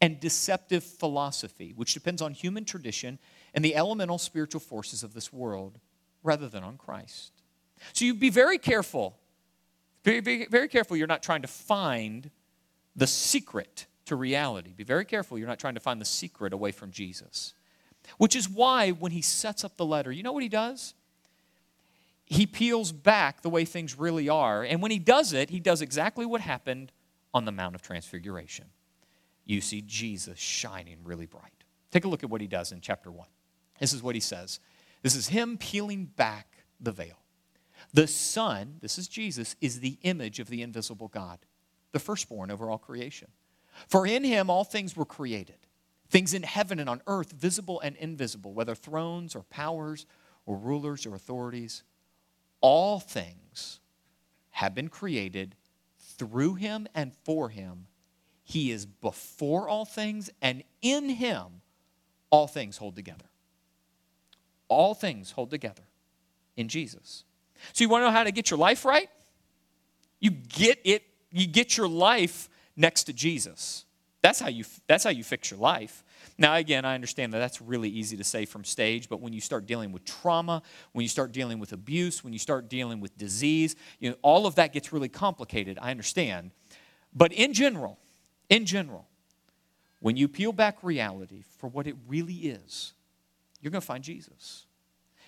and 0.00 0.18
deceptive 0.18 0.82
philosophy, 0.82 1.72
which 1.76 1.92
depends 1.92 2.22
on 2.22 2.32
human 2.32 2.64
tradition 2.64 3.18
and 3.54 3.64
the 3.64 3.76
elemental 3.76 4.18
spiritual 4.18 4.60
forces 4.60 5.02
of 5.02 5.12
this 5.12 5.32
world, 5.32 5.78
rather 6.22 6.48
than 6.48 6.64
on 6.64 6.76
Christ. 6.76 7.32
So 7.92 8.04
you 8.04 8.14
be 8.14 8.30
very 8.30 8.58
careful. 8.58 9.18
Very, 10.04 10.46
very 10.46 10.68
careful 10.68 10.96
you're 10.96 11.06
not 11.06 11.22
trying 11.22 11.42
to 11.42 11.48
find 11.48 12.30
the 12.96 13.06
secret 13.06 13.86
to 14.06 14.16
reality. 14.16 14.72
Be 14.74 14.84
very 14.84 15.04
careful 15.04 15.38
you're 15.38 15.46
not 15.46 15.58
trying 15.58 15.74
to 15.74 15.80
find 15.80 16.00
the 16.00 16.06
secret 16.06 16.52
away 16.52 16.72
from 16.72 16.90
Jesus. 16.90 17.54
Which 18.16 18.34
is 18.34 18.48
why 18.48 18.90
when 18.90 19.12
he 19.12 19.20
sets 19.20 19.62
up 19.62 19.76
the 19.76 19.84
letter, 19.84 20.10
you 20.10 20.22
know 20.22 20.32
what 20.32 20.42
he 20.42 20.48
does? 20.48 20.94
He 22.30 22.46
peels 22.46 22.92
back 22.92 23.42
the 23.42 23.50
way 23.50 23.66
things 23.66 23.98
really 23.98 24.28
are. 24.28 24.62
And 24.62 24.80
when 24.80 24.90
he 24.90 24.98
does 24.98 25.34
it, 25.34 25.50
he 25.50 25.60
does 25.60 25.82
exactly 25.82 26.24
what 26.24 26.40
happened 26.40 26.92
on 27.34 27.44
the 27.44 27.52
Mount 27.52 27.74
of 27.74 27.82
Transfiguration. 27.82 28.66
You 29.44 29.60
see 29.60 29.82
Jesus 29.82 30.38
shining 30.38 30.98
really 31.04 31.26
bright. 31.26 31.64
Take 31.90 32.06
a 32.06 32.08
look 32.08 32.24
at 32.24 32.30
what 32.30 32.40
he 32.40 32.46
does 32.46 32.72
in 32.72 32.80
chapter 32.80 33.10
1. 33.10 33.26
This 33.78 33.92
is 33.92 34.02
what 34.02 34.14
he 34.14 34.20
says. 34.20 34.60
This 35.02 35.14
is 35.14 35.28
him 35.28 35.58
peeling 35.58 36.06
back 36.06 36.64
the 36.80 36.92
veil. 36.92 37.18
The 37.92 38.06
Son, 38.06 38.76
this 38.80 38.96
is 38.96 39.08
Jesus, 39.08 39.56
is 39.60 39.80
the 39.80 39.98
image 40.02 40.38
of 40.38 40.48
the 40.48 40.62
invisible 40.62 41.08
God, 41.08 41.40
the 41.92 41.98
firstborn 41.98 42.50
over 42.50 42.70
all 42.70 42.78
creation. 42.78 43.28
For 43.88 44.06
in 44.06 44.24
him 44.24 44.48
all 44.48 44.64
things 44.64 44.96
were 44.96 45.04
created 45.04 45.56
Things 46.10 46.34
in 46.34 46.42
heaven 46.42 46.80
and 46.80 46.90
on 46.90 47.00
earth, 47.06 47.30
visible 47.32 47.80
and 47.80 47.94
invisible, 47.96 48.52
whether 48.52 48.74
thrones 48.74 49.36
or 49.36 49.44
powers 49.44 50.06
or 50.44 50.56
rulers 50.56 51.06
or 51.06 51.14
authorities, 51.14 51.84
all 52.60 53.00
things 53.00 53.80
have 54.50 54.74
been 54.74 54.88
created 54.88 55.54
through 55.98 56.54
him 56.54 56.86
and 56.94 57.14
for 57.24 57.48
him. 57.48 57.86
He 58.44 58.70
is 58.70 58.84
before 58.84 59.68
all 59.68 59.84
things, 59.84 60.28
and 60.42 60.62
in 60.82 61.08
him 61.08 61.62
all 62.30 62.46
things 62.46 62.76
hold 62.76 62.96
together. 62.96 63.26
All 64.68 64.94
things 64.94 65.32
hold 65.32 65.50
together 65.50 65.82
in 66.56 66.68
Jesus. 66.68 67.24
So 67.72 67.84
you 67.84 67.88
want 67.88 68.02
to 68.02 68.06
know 68.06 68.12
how 68.12 68.24
to 68.24 68.32
get 68.32 68.50
your 68.50 68.58
life 68.58 68.84
right? 68.84 69.08
You 70.20 70.30
get 70.30 70.80
it, 70.84 71.04
you 71.30 71.46
get 71.46 71.76
your 71.76 71.88
life 71.88 72.48
next 72.76 73.04
to 73.04 73.12
Jesus. 73.12 73.84
That's 74.22 74.40
how 74.40 74.48
you 74.48 74.64
that's 74.86 75.04
how 75.04 75.10
you 75.10 75.24
fix 75.24 75.50
your 75.50 75.60
life. 75.60 76.04
Now 76.38 76.54
again, 76.56 76.84
I 76.84 76.94
understand 76.94 77.32
that 77.32 77.38
that's 77.38 77.60
really 77.60 77.88
easy 77.88 78.16
to 78.16 78.24
say 78.24 78.44
from 78.44 78.64
stage, 78.64 79.08
but 79.08 79.20
when 79.20 79.32
you 79.32 79.40
start 79.40 79.66
dealing 79.66 79.92
with 79.92 80.04
trauma, 80.04 80.62
when 80.92 81.02
you 81.02 81.08
start 81.08 81.32
dealing 81.32 81.58
with 81.58 81.72
abuse, 81.72 82.24
when 82.24 82.32
you 82.32 82.38
start 82.38 82.68
dealing 82.68 83.00
with 83.00 83.16
disease, 83.18 83.76
you 83.98 84.10
know, 84.10 84.16
all 84.22 84.46
of 84.46 84.54
that 84.56 84.72
gets 84.72 84.92
really 84.92 85.08
complicated. 85.08 85.78
I 85.80 85.90
understand. 85.90 86.50
But 87.14 87.32
in 87.32 87.52
general, 87.52 87.98
in 88.48 88.66
general, 88.66 89.06
when 90.00 90.16
you 90.16 90.28
peel 90.28 90.52
back 90.52 90.82
reality 90.82 91.44
for 91.58 91.68
what 91.68 91.86
it 91.86 91.96
really 92.08 92.34
is, 92.34 92.94
you're 93.60 93.70
going 93.70 93.80
to 93.82 93.86
find 93.86 94.02
Jesus. 94.02 94.66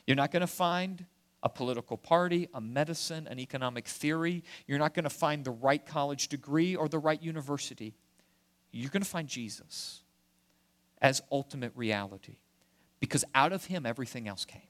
You're 0.07 0.17
not 0.17 0.31
going 0.31 0.41
to 0.41 0.47
find 0.47 1.05
a 1.43 1.49
political 1.49 1.97
party, 1.97 2.49
a 2.55 2.61
medicine, 2.61 3.27
an 3.29 3.39
economic 3.39 3.87
theory. 3.87 4.45
You're 4.67 4.79
not 4.79 4.95
going 4.95 5.05
to 5.05 5.11
find 5.11 5.45
the 5.45 5.51
right 5.51 5.85
college 5.85 6.29
degree 6.29 6.77
or 6.77 6.89
the 6.89 6.99
right 6.99 7.21
university. 7.21 7.95
You're 8.71 8.91
going 8.91 9.03
to 9.03 9.09
find 9.09 9.29
Jesus 9.29 10.02
as 11.03 11.21
ultimate 11.31 11.73
reality 11.75 12.37
because 13.01 13.25
out 13.35 13.53
of 13.53 13.67
him 13.67 13.85
everything 13.85 14.29
else 14.29 14.45
came. 14.45 14.63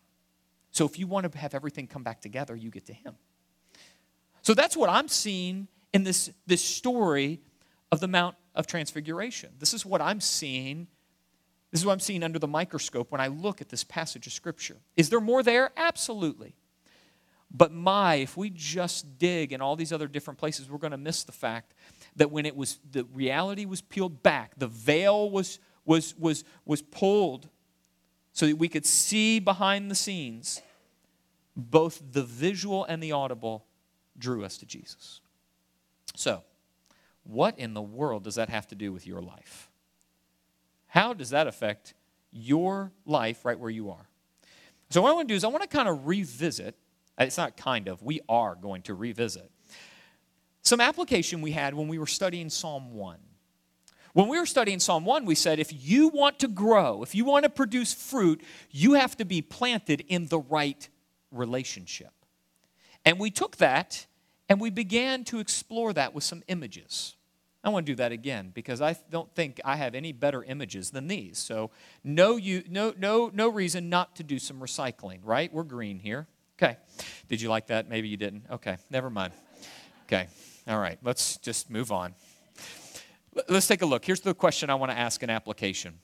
So 0.71 0.87
if 0.87 0.99
you 0.99 1.07
want 1.07 1.31
to 1.31 1.38
have 1.38 1.55
everything 1.55 1.87
come 1.87 2.03
back 2.03 2.23
together, 2.23 2.57
you 2.57 2.71
get 2.71 2.87
to 2.87 2.95
him. 2.95 3.14
So 4.40 4.55
that's 4.55 4.77
what 4.77 4.88
I'm 4.88 5.07
seeing 5.07 5.68
in 5.92 6.03
this, 6.03 6.31
this 6.47 6.62
story 6.62 7.40
of 7.92 8.01
the 8.01 8.09
Mount 8.09 8.37
of 8.55 8.66
Transfiguration. 8.66 9.51
This 9.59 9.75
is 9.75 9.85
what 9.85 10.01
I'm 10.01 10.21
seeing. 10.21 10.88
This 11.71 11.83
is 11.83 11.87
what 11.87 11.92
I'm 11.92 12.01
seeing 12.01 12.23
under 12.23 12.38
the 12.38 12.49
microscope 12.49 13.12
when 13.12 13.21
I 13.21 13.27
look 13.27 13.61
at 13.61 13.68
this 13.68 13.85
passage 13.85 14.27
of 14.27 14.33
Scripture. 14.33 14.79
Is 14.97 15.11
there 15.11 15.21
more 15.21 15.42
there? 15.42 15.71
Absolutely. 15.77 16.55
But 17.55 17.71
my, 17.71 18.14
if 18.14 18.37
we 18.37 18.49
just 18.49 19.18
dig 19.18 19.53
in 19.53 19.61
all 19.61 19.77
these 19.77 19.92
other 19.92 20.09
different 20.09 20.38
places, 20.38 20.71
we're 20.71 20.79
going 20.79 20.92
to 20.92 20.97
miss 20.97 21.23
the 21.23 21.33
fact 21.33 21.75
that 22.16 22.31
when 22.31 22.47
it 22.47 22.57
was 22.57 22.79
the 22.90 23.05
reality 23.12 23.66
was 23.66 23.83
peeled 23.83 24.23
back, 24.23 24.53
the 24.57 24.68
veil 24.68 25.31
was 25.31 25.59
was 25.85 26.14
was 26.18 26.45
was 26.64 26.83
pulled 26.83 27.49
so 28.33 28.47
that 28.47 28.57
we 28.57 28.68
could 28.68 28.87
see 28.87 29.38
behind 29.38 29.90
the 29.90 29.95
scenes 29.95 30.62
both 31.55 32.03
the 32.12 32.23
visual 32.23 32.85
and 32.85 33.03
the 33.03 33.12
audible 33.12 33.66
drew 34.16 34.45
us 34.45 34.57
to 34.59 34.66
Jesus. 34.66 35.21
So, 36.14 36.42
what 37.25 37.59
in 37.59 37.75
the 37.75 37.83
world 37.83 38.25
does 38.25 38.37
that 38.37 38.49
have 38.49 38.66
to 38.68 38.75
do 38.75 38.92
with 38.92 39.07
your 39.07 39.21
life? 39.21 39.71
How 40.87 41.12
does 41.12 41.31
that 41.31 41.47
affect 41.47 41.95
your 42.31 42.92
life 43.05 43.45
right 43.45 43.59
where 43.59 43.71
you 43.71 43.90
are? 43.90 44.09
So, 44.90 45.03
what 45.03 45.11
I 45.11 45.12
want 45.14 45.29
to 45.29 45.35
do 45.35 45.37
is 45.37 45.45
I 45.45 45.49
want 45.49 45.62
to 45.62 45.68
kind 45.68 45.88
of 45.88 46.07
revisit 46.07 46.77
it's 47.18 47.38
not 47.38 47.57
kind 47.57 47.88
of, 47.88 48.03
we 48.03 48.21
are 48.29 48.55
going 48.55 48.83
to 48.83 48.95
revisit 48.95 49.51
some 50.62 50.81
application 50.81 51.42
we 51.42 51.53
had 51.53 51.75
when 51.75 51.88
we 51.88 51.99
were 51.99 52.07
studying 52.07 52.49
Psalm 52.49 52.95
1. 52.95 53.18
When 54.12 54.29
we 54.29 54.38
were 54.38 54.46
studying 54.46 54.79
Psalm 54.79 55.05
1, 55.05 55.25
we 55.25 55.35
said 55.35 55.59
if 55.59 55.72
you 55.72 56.09
want 56.09 56.38
to 56.40 56.48
grow, 56.48 57.03
if 57.03 57.14
you 57.14 57.25
want 57.25 57.44
to 57.44 57.51
produce 57.51 57.94
fruit, 57.94 58.42
you 58.70 58.94
have 58.94 59.16
to 59.16 59.25
be 59.25 59.40
planted 59.40 60.05
in 60.07 60.27
the 60.27 60.38
right 60.38 60.87
relationship. 61.31 62.12
And 63.05 63.18
we 63.18 63.31
took 63.31 63.57
that 63.57 64.07
and 64.48 64.61
we 64.61 64.70
began 64.70 65.25
to 65.25 65.38
explore 65.38 65.92
that 65.94 66.14
with 66.14 66.25
some 66.25 66.42
images. 66.48 67.16
I 67.64 67.70
want 67.70 67.87
to 67.87 67.92
do 67.92 67.96
that 67.96 68.12
again 68.12 68.51
because 68.53 68.83
I 68.83 68.96
don't 69.11 69.33
think 69.35 69.61
I 69.64 69.77
have 69.77 69.94
any 69.94 70.12
better 70.12 70.42
images 70.42 70.90
than 70.90 71.07
these. 71.07 71.38
So 71.38 71.70
no, 72.03 72.37
you, 72.37 72.64
no, 72.68 72.92
no, 72.98 73.31
no 73.33 73.48
reason 73.48 73.88
not 73.88 74.16
to 74.16 74.25
do 74.25 74.38
some 74.38 74.61
recycling, 74.61 75.20
right? 75.22 75.53
We're 75.53 75.62
green 75.62 76.01
here. 76.01 76.27
Okay. 76.61 76.77
Did 77.29 77.40
you 77.40 77.48
like 77.48 77.68
that? 77.68 77.88
Maybe 77.88 78.09
you 78.09 78.16
didn't. 78.16 78.44
Okay, 78.51 78.77
never 78.90 79.11
mind. 79.11 79.33
Okay. 80.07 80.29
All 80.68 80.79
right, 80.79 80.98
let's 81.03 81.38
just 81.38 81.70
move 81.70 81.90
on. 81.90 82.14
Let's 83.49 83.66
take 83.66 83.83
a 83.83 83.87
look. 83.87 84.05
Here's 84.05 84.21
the 84.21 84.35
question 84.35 84.68
I 84.68 84.75
want 84.75 84.92
to 84.92 84.99
ask 84.99 85.23
in 85.23 85.31
application 85.31 85.99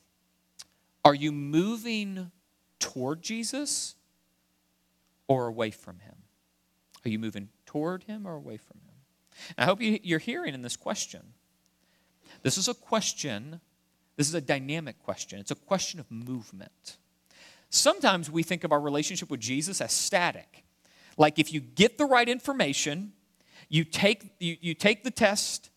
Are 1.04 1.14
you 1.14 1.32
moving 1.32 2.30
toward 2.78 3.22
Jesus 3.22 3.94
or 5.26 5.46
away 5.46 5.70
from 5.70 6.00
him? 6.00 6.14
Are 7.04 7.08
you 7.08 7.18
moving 7.18 7.48
toward 7.66 8.04
him 8.04 8.26
or 8.26 8.34
away 8.34 8.56
from 8.56 8.78
him? 8.78 8.94
I 9.56 9.66
hope 9.66 9.78
you're 9.80 10.18
hearing 10.18 10.54
in 10.54 10.62
this 10.62 10.76
question. 10.76 11.22
This 12.42 12.58
is 12.58 12.68
a 12.68 12.74
question, 12.74 13.60
this 14.16 14.28
is 14.28 14.34
a 14.34 14.40
dynamic 14.40 14.98
question. 15.02 15.38
It's 15.38 15.50
a 15.50 15.56
question 15.56 16.00
of 16.00 16.10
movement. 16.10 16.98
Sometimes 17.70 18.30
we 18.30 18.42
think 18.42 18.64
of 18.64 18.72
our 18.72 18.80
relationship 18.80 19.30
with 19.30 19.40
Jesus 19.40 19.80
as 19.80 19.92
static. 19.92 20.64
Like 21.16 21.38
if 21.38 21.52
you 21.52 21.60
get 21.60 21.98
the 21.98 22.04
right 22.04 22.28
information, 22.28 23.12
you 23.68 23.84
take, 23.84 24.32
you, 24.38 24.56
you 24.60 24.74
take 24.74 25.04
the 25.04 25.10
test, 25.10 25.70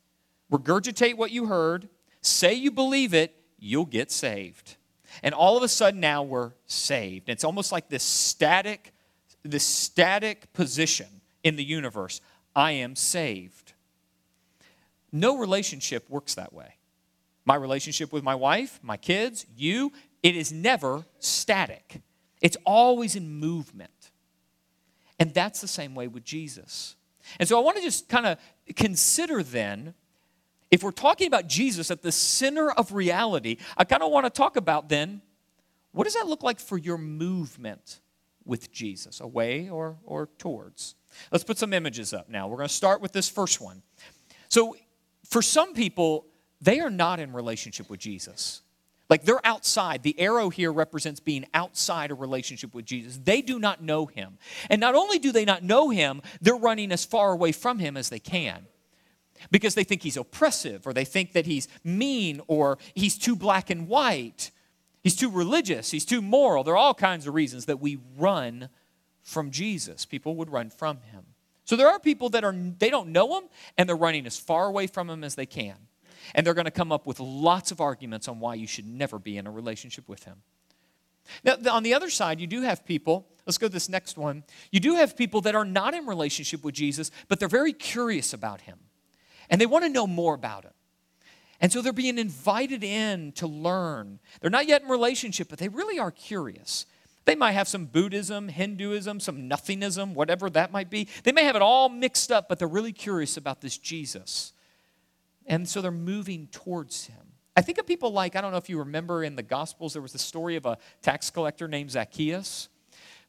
regurgitate 0.51 1.15
what 1.15 1.31
you 1.31 1.45
heard, 1.45 1.89
say 2.21 2.53
you 2.53 2.71
believe 2.71 3.13
it, 3.13 3.35
you'll 3.57 3.85
get 3.85 4.11
saved. 4.11 4.77
And 5.23 5.33
all 5.33 5.57
of 5.57 5.63
a 5.63 5.67
sudden 5.67 5.99
now 5.99 6.23
we're 6.23 6.51
saved. 6.65 7.29
It's 7.29 7.43
almost 7.43 7.71
like 7.71 7.89
this 7.89 8.03
static, 8.03 8.93
this 9.43 9.65
static 9.65 10.51
position 10.53 11.07
in 11.43 11.55
the 11.55 11.63
universe. 11.63 12.21
I 12.55 12.71
am 12.71 12.95
saved. 12.95 13.73
No 15.11 15.37
relationship 15.37 16.09
works 16.09 16.35
that 16.35 16.53
way. 16.53 16.75
My 17.45 17.55
relationship 17.55 18.13
with 18.13 18.23
my 18.23 18.35
wife, 18.35 18.79
my 18.81 18.97
kids, 18.97 19.45
you, 19.55 19.91
it 20.23 20.35
is 20.35 20.51
never 20.51 21.05
static, 21.19 22.01
it's 22.41 22.57
always 22.65 23.15
in 23.15 23.29
movement. 23.29 24.11
And 25.19 25.33
that's 25.33 25.61
the 25.61 25.67
same 25.67 25.93
way 25.93 26.07
with 26.07 26.23
Jesus. 26.23 26.95
And 27.39 27.47
so 27.47 27.55
I 27.57 27.61
want 27.61 27.77
to 27.77 27.83
just 27.83 28.09
kind 28.09 28.25
of 28.25 28.39
consider 28.75 29.43
then, 29.43 29.93
if 30.71 30.83
we're 30.83 30.91
talking 30.91 31.27
about 31.27 31.47
Jesus 31.47 31.91
at 31.91 32.01
the 32.01 32.13
center 32.13 32.71
of 32.71 32.93
reality, 32.93 33.57
I 33.77 33.83
kind 33.83 34.01
of 34.01 34.09
want 34.11 34.25
to 34.25 34.29
talk 34.29 34.55
about 34.55 34.87
then, 34.87 35.21
what 35.91 36.05
does 36.05 36.13
that 36.13 36.27
look 36.27 36.43
like 36.43 36.59
for 36.59 36.77
your 36.77 36.97
movement 36.97 37.99
with 38.45 38.71
Jesus, 38.71 39.19
away 39.19 39.69
or, 39.69 39.97
or 40.05 40.29
towards? 40.37 40.95
Let's 41.29 41.43
put 41.43 41.57
some 41.57 41.73
images 41.73 42.13
up 42.13 42.29
now. 42.29 42.47
We're 42.47 42.55
going 42.55 42.69
to 42.69 42.73
start 42.73 43.01
with 43.01 43.11
this 43.11 43.27
first 43.27 43.59
one. 43.59 43.81
So, 44.47 44.77
for 45.29 45.41
some 45.41 45.73
people, 45.73 46.25
they 46.61 46.79
are 46.79 46.89
not 46.89 47.19
in 47.19 47.33
relationship 47.33 47.89
with 47.89 47.99
Jesus. 47.99 48.61
Like 49.09 49.23
they're 49.23 49.45
outside. 49.45 50.03
The 50.03 50.17
arrow 50.17 50.49
here 50.49 50.71
represents 50.71 51.19
being 51.19 51.45
outside 51.53 52.11
a 52.11 52.15
relationship 52.15 52.73
with 52.73 52.85
Jesus. 52.85 53.19
They 53.21 53.41
do 53.41 53.59
not 53.59 53.83
know 53.83 54.05
him. 54.05 54.37
And 54.69 54.79
not 54.79 54.95
only 54.95 55.19
do 55.19 55.33
they 55.33 55.43
not 55.43 55.63
know 55.63 55.89
him, 55.89 56.21
they're 56.39 56.55
running 56.55 56.93
as 56.93 57.03
far 57.03 57.33
away 57.33 57.51
from 57.51 57.79
him 57.79 57.97
as 57.97 58.07
they 58.07 58.19
can 58.19 58.67
because 59.49 59.75
they 59.75 59.83
think 59.83 60.03
he's 60.03 60.17
oppressive 60.17 60.85
or 60.85 60.93
they 60.93 61.05
think 61.05 61.33
that 61.33 61.45
he's 61.45 61.67
mean 61.83 62.41
or 62.47 62.77
he's 62.93 63.17
too 63.17 63.35
black 63.35 63.69
and 63.69 63.87
white. 63.87 64.51
He's 65.03 65.15
too 65.15 65.31
religious. 65.31 65.89
He's 65.91 66.05
too 66.05 66.21
moral. 66.21 66.63
There 66.63 66.75
are 66.75 66.77
all 66.77 66.93
kinds 66.93 67.25
of 67.25 67.33
reasons 67.33 67.65
that 67.65 67.79
we 67.79 67.99
run 68.17 68.69
from 69.23 69.51
Jesus. 69.51 70.05
People 70.05 70.35
would 70.35 70.49
run 70.51 70.69
from 70.69 70.97
him. 71.11 71.23
So 71.65 71.75
there 71.75 71.87
are 71.87 71.99
people 71.99 72.29
that 72.29 72.43
are 72.43 72.53
they 72.53 72.89
don't 72.89 73.09
know 73.09 73.39
him 73.39 73.49
and 73.77 73.87
they're 73.87 73.95
running 73.95 74.25
as 74.25 74.37
far 74.37 74.67
away 74.67 74.87
from 74.87 75.09
him 75.09 75.23
as 75.23 75.35
they 75.35 75.45
can 75.45 75.75
and 76.35 76.45
they're 76.45 76.53
going 76.53 76.65
to 76.65 76.71
come 76.71 76.91
up 76.91 77.05
with 77.05 77.19
lots 77.19 77.71
of 77.71 77.81
arguments 77.81 78.27
on 78.27 78.39
why 78.39 78.55
you 78.55 78.67
should 78.67 78.87
never 78.87 79.19
be 79.19 79.37
in 79.37 79.47
a 79.47 79.51
relationship 79.51 80.07
with 80.07 80.23
him. 80.23 80.37
Now, 81.43 81.55
on 81.71 81.83
the 81.83 81.93
other 81.93 82.09
side, 82.09 82.39
you 82.39 82.47
do 82.47 82.61
have 82.61 82.85
people, 82.85 83.27
let's 83.45 83.57
go 83.57 83.67
to 83.67 83.73
this 83.73 83.89
next 83.89 84.17
one. 84.17 84.43
You 84.71 84.79
do 84.79 84.95
have 84.95 85.15
people 85.15 85.41
that 85.41 85.55
are 85.55 85.65
not 85.65 85.93
in 85.93 86.05
relationship 86.05 86.63
with 86.63 86.75
Jesus, 86.75 87.11
but 87.27 87.39
they're 87.39 87.47
very 87.47 87.73
curious 87.73 88.33
about 88.33 88.61
him. 88.61 88.79
And 89.51 89.61
they 89.61 89.67
want 89.67 89.85
to 89.85 89.89
know 89.89 90.07
more 90.07 90.33
about 90.33 90.63
him. 90.63 90.71
And 91.59 91.71
so 91.71 91.83
they're 91.83 91.93
being 91.93 92.17
invited 92.17 92.83
in 92.83 93.33
to 93.33 93.45
learn. 93.45 94.19
They're 94.39 94.49
not 94.49 94.67
yet 94.67 94.81
in 94.81 94.87
relationship, 94.87 95.47
but 95.49 95.59
they 95.59 95.67
really 95.67 95.99
are 95.99 96.09
curious. 96.09 96.87
They 97.25 97.35
might 97.35 97.51
have 97.51 97.67
some 97.67 97.85
Buddhism, 97.85 98.47
Hinduism, 98.47 99.19
some 99.19 99.47
nothingism, 99.47 100.15
whatever 100.15 100.49
that 100.49 100.71
might 100.71 100.89
be. 100.89 101.07
They 101.23 101.31
may 101.31 101.43
have 101.43 101.55
it 101.55 101.61
all 101.61 101.87
mixed 101.87 102.31
up, 102.31 102.49
but 102.49 102.57
they're 102.57 102.67
really 102.67 102.93
curious 102.93 103.37
about 103.37 103.61
this 103.61 103.77
Jesus. 103.77 104.53
And 105.45 105.69
so 105.69 105.81
they're 105.81 105.91
moving 105.91 106.47
towards 106.47 107.05
him. 107.05 107.17
I 107.55 107.61
think 107.61 107.77
of 107.77 107.85
people 107.85 108.11
like, 108.11 108.35
I 108.35 108.41
don't 108.41 108.51
know 108.51 108.57
if 108.57 108.69
you 108.69 108.79
remember 108.79 109.23
in 109.23 109.35
the 109.35 109.43
Gospels, 109.43 109.93
there 109.93 110.01
was 110.01 110.13
the 110.13 110.19
story 110.19 110.55
of 110.55 110.65
a 110.65 110.77
tax 111.03 111.29
collector 111.29 111.67
named 111.67 111.91
Zacchaeus. 111.91 112.69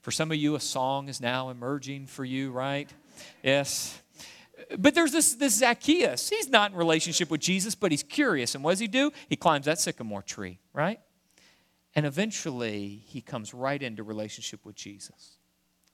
For 0.01 0.11
some 0.11 0.31
of 0.31 0.39
you, 0.39 0.55
a 0.55 0.61
song 0.61 1.09
is 1.09 1.21
now 1.21 1.51
emerging 1.51 2.07
for 2.07 2.25
you, 2.25 2.51
right? 2.51 2.89
Yes. 3.43 4.02
But 4.79 4.95
there's 4.95 5.13
this, 5.13 5.35
this 5.35 5.55
Zacchaeus. 5.55 6.29
He's 6.29 6.49
not 6.49 6.73
in 6.73 6.77
relationship 6.77 7.31
with 7.31 7.41
Jesus, 7.41 7.75
but 7.75 7.91
he's 7.91 8.03
curious. 8.03 8.55
And 8.55 8.63
what 8.63 8.73
does 8.73 8.81
he 8.81 8.89
do? 8.89 9.11
He 9.29 9.37
climbs 9.37 9.67
that 9.67 9.79
sycamore 9.79 10.23
tree, 10.23 10.59
right? 10.73 11.01
And 11.95 12.07
eventually, 12.07 13.03
he 13.07 13.21
comes 13.21 13.53
right 13.53 13.83
into 13.83 14.03
relationship 14.03 14.65
with 14.65 14.75
Jesus. 14.75 15.37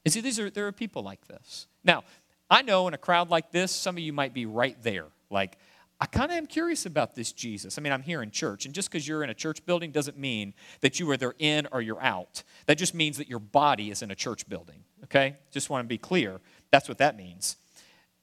And 0.05 0.13
see, 0.13 0.21
these 0.21 0.39
are, 0.39 0.49
there 0.49 0.67
are 0.67 0.71
people 0.71 1.03
like 1.03 1.27
this. 1.27 1.67
Now, 1.83 2.03
I 2.49 2.61
know 2.61 2.87
in 2.87 2.93
a 2.93 2.97
crowd 2.97 3.29
like 3.29 3.51
this, 3.51 3.71
some 3.71 3.95
of 3.95 3.99
you 3.99 4.13
might 4.13 4.33
be 4.33 4.45
right 4.45 4.81
there. 4.81 5.05
Like, 5.29 5.57
I 6.01 6.05
kind 6.05 6.31
of 6.31 6.37
am 6.37 6.47
curious 6.47 6.85
about 6.85 7.13
this 7.13 7.33
Jesus. 7.33 7.77
I 7.77 7.81
mean, 7.81 7.91
I'm 7.91 8.01
here 8.01 8.21
in 8.23 8.31
church, 8.31 8.65
and 8.65 8.73
just 8.73 8.89
because 8.89 9.05
you're 9.05 9.23
in 9.23 9.29
a 9.29 9.33
church 9.33 9.65
building 9.65 9.91
doesn't 9.91 10.17
mean 10.17 10.53
that 10.79 10.99
you 10.99 11.09
are 11.11 11.13
either 11.15 11.35
in 11.37 11.67
or 11.73 11.81
you're 11.81 12.01
out. 12.01 12.43
That 12.67 12.77
just 12.77 12.93
means 12.93 13.17
that 13.17 13.27
your 13.27 13.39
body 13.39 13.91
is 13.91 14.01
in 14.01 14.09
a 14.09 14.15
church 14.15 14.47
building, 14.47 14.85
okay? 15.03 15.35
Just 15.51 15.69
want 15.69 15.83
to 15.83 15.87
be 15.87 15.97
clear. 15.97 16.39
That's 16.71 16.87
what 16.87 16.99
that 16.99 17.17
means. 17.17 17.57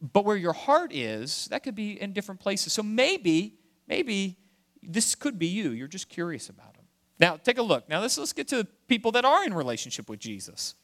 But 0.01 0.25
where 0.25 0.37
your 0.37 0.53
heart 0.53 0.93
is, 0.93 1.47
that 1.47 1.63
could 1.63 1.75
be 1.75 2.01
in 2.01 2.13
different 2.13 2.41
places. 2.41 2.73
So 2.73 2.83
maybe, 2.83 3.55
maybe 3.89 4.37
this 4.83 5.15
could 5.15 5.39
be 5.39 5.47
you. 5.47 5.71
You're 5.71 5.89
just 5.89 6.09
curious 6.09 6.49
about 6.49 6.77
him. 6.77 6.85
Now, 7.19 7.37
take 7.37 7.59
a 7.59 7.63
look. 7.63 7.89
Now, 7.89 8.01
let's, 8.01 8.19
let's 8.19 8.33
get 8.33 8.49
to 8.49 8.67
people 8.89 9.13
that 9.13 9.25
are 9.25 9.45
in 9.45 9.55
relationship 9.55 10.09
with 10.09 10.21
Jesus. 10.21 10.75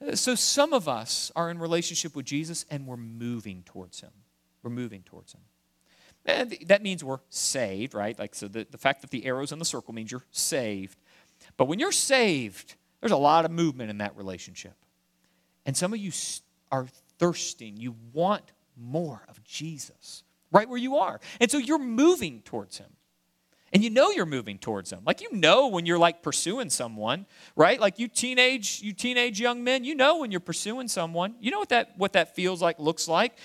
Uh, 0.00 0.14
so, 0.14 0.34
some 0.34 0.72
of 0.72 0.88
us 0.88 1.30
are 1.36 1.50
in 1.50 1.58
relationship 1.58 2.16
with 2.16 2.24
Jesus 2.24 2.64
and 2.70 2.86
we're 2.86 2.96
moving 2.96 3.62
towards 3.64 4.00
him. 4.00 4.12
We're 4.62 4.70
moving 4.70 5.02
towards 5.02 5.34
him. 5.34 5.42
And 6.24 6.56
that 6.66 6.82
means 6.82 7.04
we're 7.04 7.20
saved, 7.30 7.94
right? 7.94 8.18
Like, 8.18 8.34
so 8.34 8.48
the, 8.48 8.66
the 8.68 8.78
fact 8.78 9.02
that 9.02 9.10
the 9.10 9.26
arrow's 9.26 9.52
in 9.52 9.58
the 9.58 9.64
circle 9.64 9.94
means 9.94 10.10
you're 10.10 10.24
saved. 10.32 10.98
But 11.56 11.66
when 11.66 11.78
you're 11.78 11.92
saved, 11.92 12.74
there's 13.00 13.12
a 13.12 13.16
lot 13.16 13.44
of 13.44 13.52
movement 13.52 13.90
in 13.90 13.98
that 13.98 14.16
relationship. 14.16 14.74
And 15.64 15.76
some 15.76 15.92
of 15.92 16.00
you 16.00 16.10
are 16.72 16.88
thirsting. 17.18 17.76
You 17.76 17.96
want 18.12 18.52
more 18.76 19.22
of 19.28 19.42
Jesus 19.44 20.22
right 20.50 20.68
where 20.68 20.78
you 20.78 20.96
are. 20.96 21.20
And 21.40 21.50
so 21.50 21.58
you're 21.58 21.78
moving 21.78 22.42
towards 22.42 22.78
him. 22.78 22.88
And 23.72 23.82
you 23.82 23.90
know 23.90 24.10
you're 24.10 24.26
moving 24.26 24.58
towards 24.58 24.92
him. 24.92 25.00
Like 25.04 25.20
you 25.20 25.28
know 25.32 25.66
when 25.66 25.86
you're 25.86 25.98
like 25.98 26.22
pursuing 26.22 26.70
someone, 26.70 27.26
right? 27.56 27.80
Like 27.80 27.98
you 27.98 28.06
teenage, 28.06 28.80
you 28.80 28.92
teenage 28.92 29.40
young 29.40 29.64
men, 29.64 29.82
you 29.82 29.94
know 29.94 30.18
when 30.18 30.30
you're 30.30 30.40
pursuing 30.40 30.86
someone. 30.86 31.34
You 31.40 31.50
know 31.50 31.58
what 31.58 31.70
that 31.70 31.98
what 31.98 32.12
that 32.12 32.36
feels 32.36 32.62
like, 32.62 32.78
looks 32.78 33.08
like. 33.08 33.36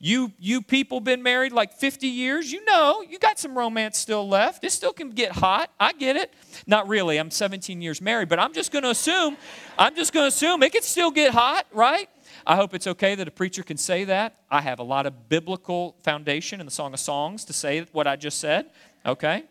You 0.00 0.32
you 0.38 0.62
people 0.62 1.00
been 1.00 1.22
married 1.22 1.52
like 1.52 1.72
50 1.72 2.08
years, 2.08 2.52
you 2.52 2.64
know, 2.64 3.02
you 3.08 3.20
got 3.20 3.38
some 3.38 3.56
romance 3.56 3.96
still 3.96 4.28
left. 4.28 4.64
It 4.64 4.72
still 4.72 4.92
can 4.92 5.10
get 5.10 5.32
hot. 5.32 5.70
I 5.78 5.92
get 5.92 6.16
it. 6.16 6.34
Not 6.66 6.88
really. 6.88 7.16
I'm 7.16 7.30
17 7.30 7.80
years 7.80 8.02
married, 8.02 8.28
but 8.28 8.40
I'm 8.40 8.52
just 8.52 8.72
going 8.72 8.84
to 8.84 8.90
assume 8.90 9.36
I'm 9.78 9.94
just 9.94 10.12
going 10.12 10.24
to 10.24 10.28
assume 10.28 10.62
it 10.64 10.72
can 10.72 10.82
still 10.82 11.12
get 11.12 11.32
hot, 11.32 11.66
right? 11.72 12.10
I 12.48 12.56
hope 12.56 12.72
it's 12.72 12.86
okay 12.86 13.14
that 13.14 13.28
a 13.28 13.30
preacher 13.30 13.62
can 13.62 13.76
say 13.76 14.04
that. 14.04 14.36
I 14.50 14.62
have 14.62 14.78
a 14.78 14.82
lot 14.82 15.04
of 15.04 15.28
biblical 15.28 15.96
foundation 16.02 16.60
in 16.60 16.66
the 16.66 16.72
Song 16.72 16.94
of 16.94 16.98
Songs 16.98 17.44
to 17.44 17.52
say 17.52 17.82
what 17.92 18.06
I 18.06 18.16
just 18.16 18.38
said, 18.38 18.70
okay? 19.04 19.44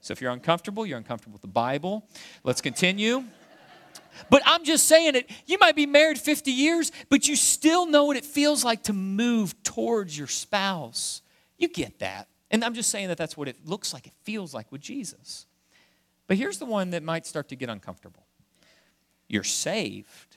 So 0.00 0.12
if 0.12 0.20
you're 0.20 0.30
uncomfortable, 0.30 0.86
you're 0.86 0.98
uncomfortable 0.98 1.32
with 1.32 1.42
the 1.42 1.48
Bible. 1.48 2.06
Let's 2.44 2.60
continue. 2.60 3.24
But 4.30 4.42
I'm 4.46 4.62
just 4.62 4.86
saying 4.86 5.16
it. 5.16 5.28
You 5.46 5.58
might 5.58 5.74
be 5.74 5.84
married 5.84 6.16
50 6.16 6.52
years, 6.52 6.92
but 7.08 7.26
you 7.26 7.34
still 7.34 7.86
know 7.86 8.04
what 8.04 8.16
it 8.16 8.24
feels 8.24 8.64
like 8.64 8.84
to 8.84 8.92
move 8.92 9.60
towards 9.64 10.16
your 10.16 10.28
spouse. 10.28 11.22
You 11.58 11.66
get 11.66 11.98
that. 11.98 12.28
And 12.52 12.64
I'm 12.64 12.74
just 12.74 12.88
saying 12.88 13.08
that 13.08 13.18
that's 13.18 13.36
what 13.36 13.48
it 13.48 13.66
looks 13.66 13.92
like, 13.92 14.06
it 14.06 14.12
feels 14.22 14.54
like 14.54 14.70
with 14.70 14.80
Jesus. 14.80 15.46
But 16.28 16.36
here's 16.36 16.58
the 16.58 16.66
one 16.66 16.90
that 16.90 17.02
might 17.02 17.26
start 17.26 17.48
to 17.48 17.56
get 17.56 17.68
uncomfortable 17.68 18.22
you're 19.26 19.42
saved, 19.42 20.36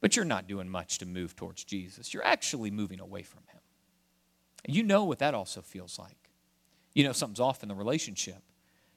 but 0.00 0.16
you're 0.16 0.24
not 0.24 0.46
doing 0.46 0.68
much 0.68 0.98
to 0.98 1.06
move 1.06 1.36
towards 1.36 1.64
Jesus. 1.64 2.12
You're 2.14 2.24
actually 2.24 2.70
moving 2.70 3.00
away 3.00 3.22
from 3.22 3.42
Him. 3.50 3.60
You 4.66 4.82
know 4.82 5.04
what 5.04 5.18
that 5.20 5.34
also 5.34 5.62
feels 5.62 5.98
like. 5.98 6.30
You 6.94 7.04
know 7.04 7.12
something's 7.12 7.40
off 7.40 7.62
in 7.62 7.68
the 7.68 7.74
relationship 7.74 8.42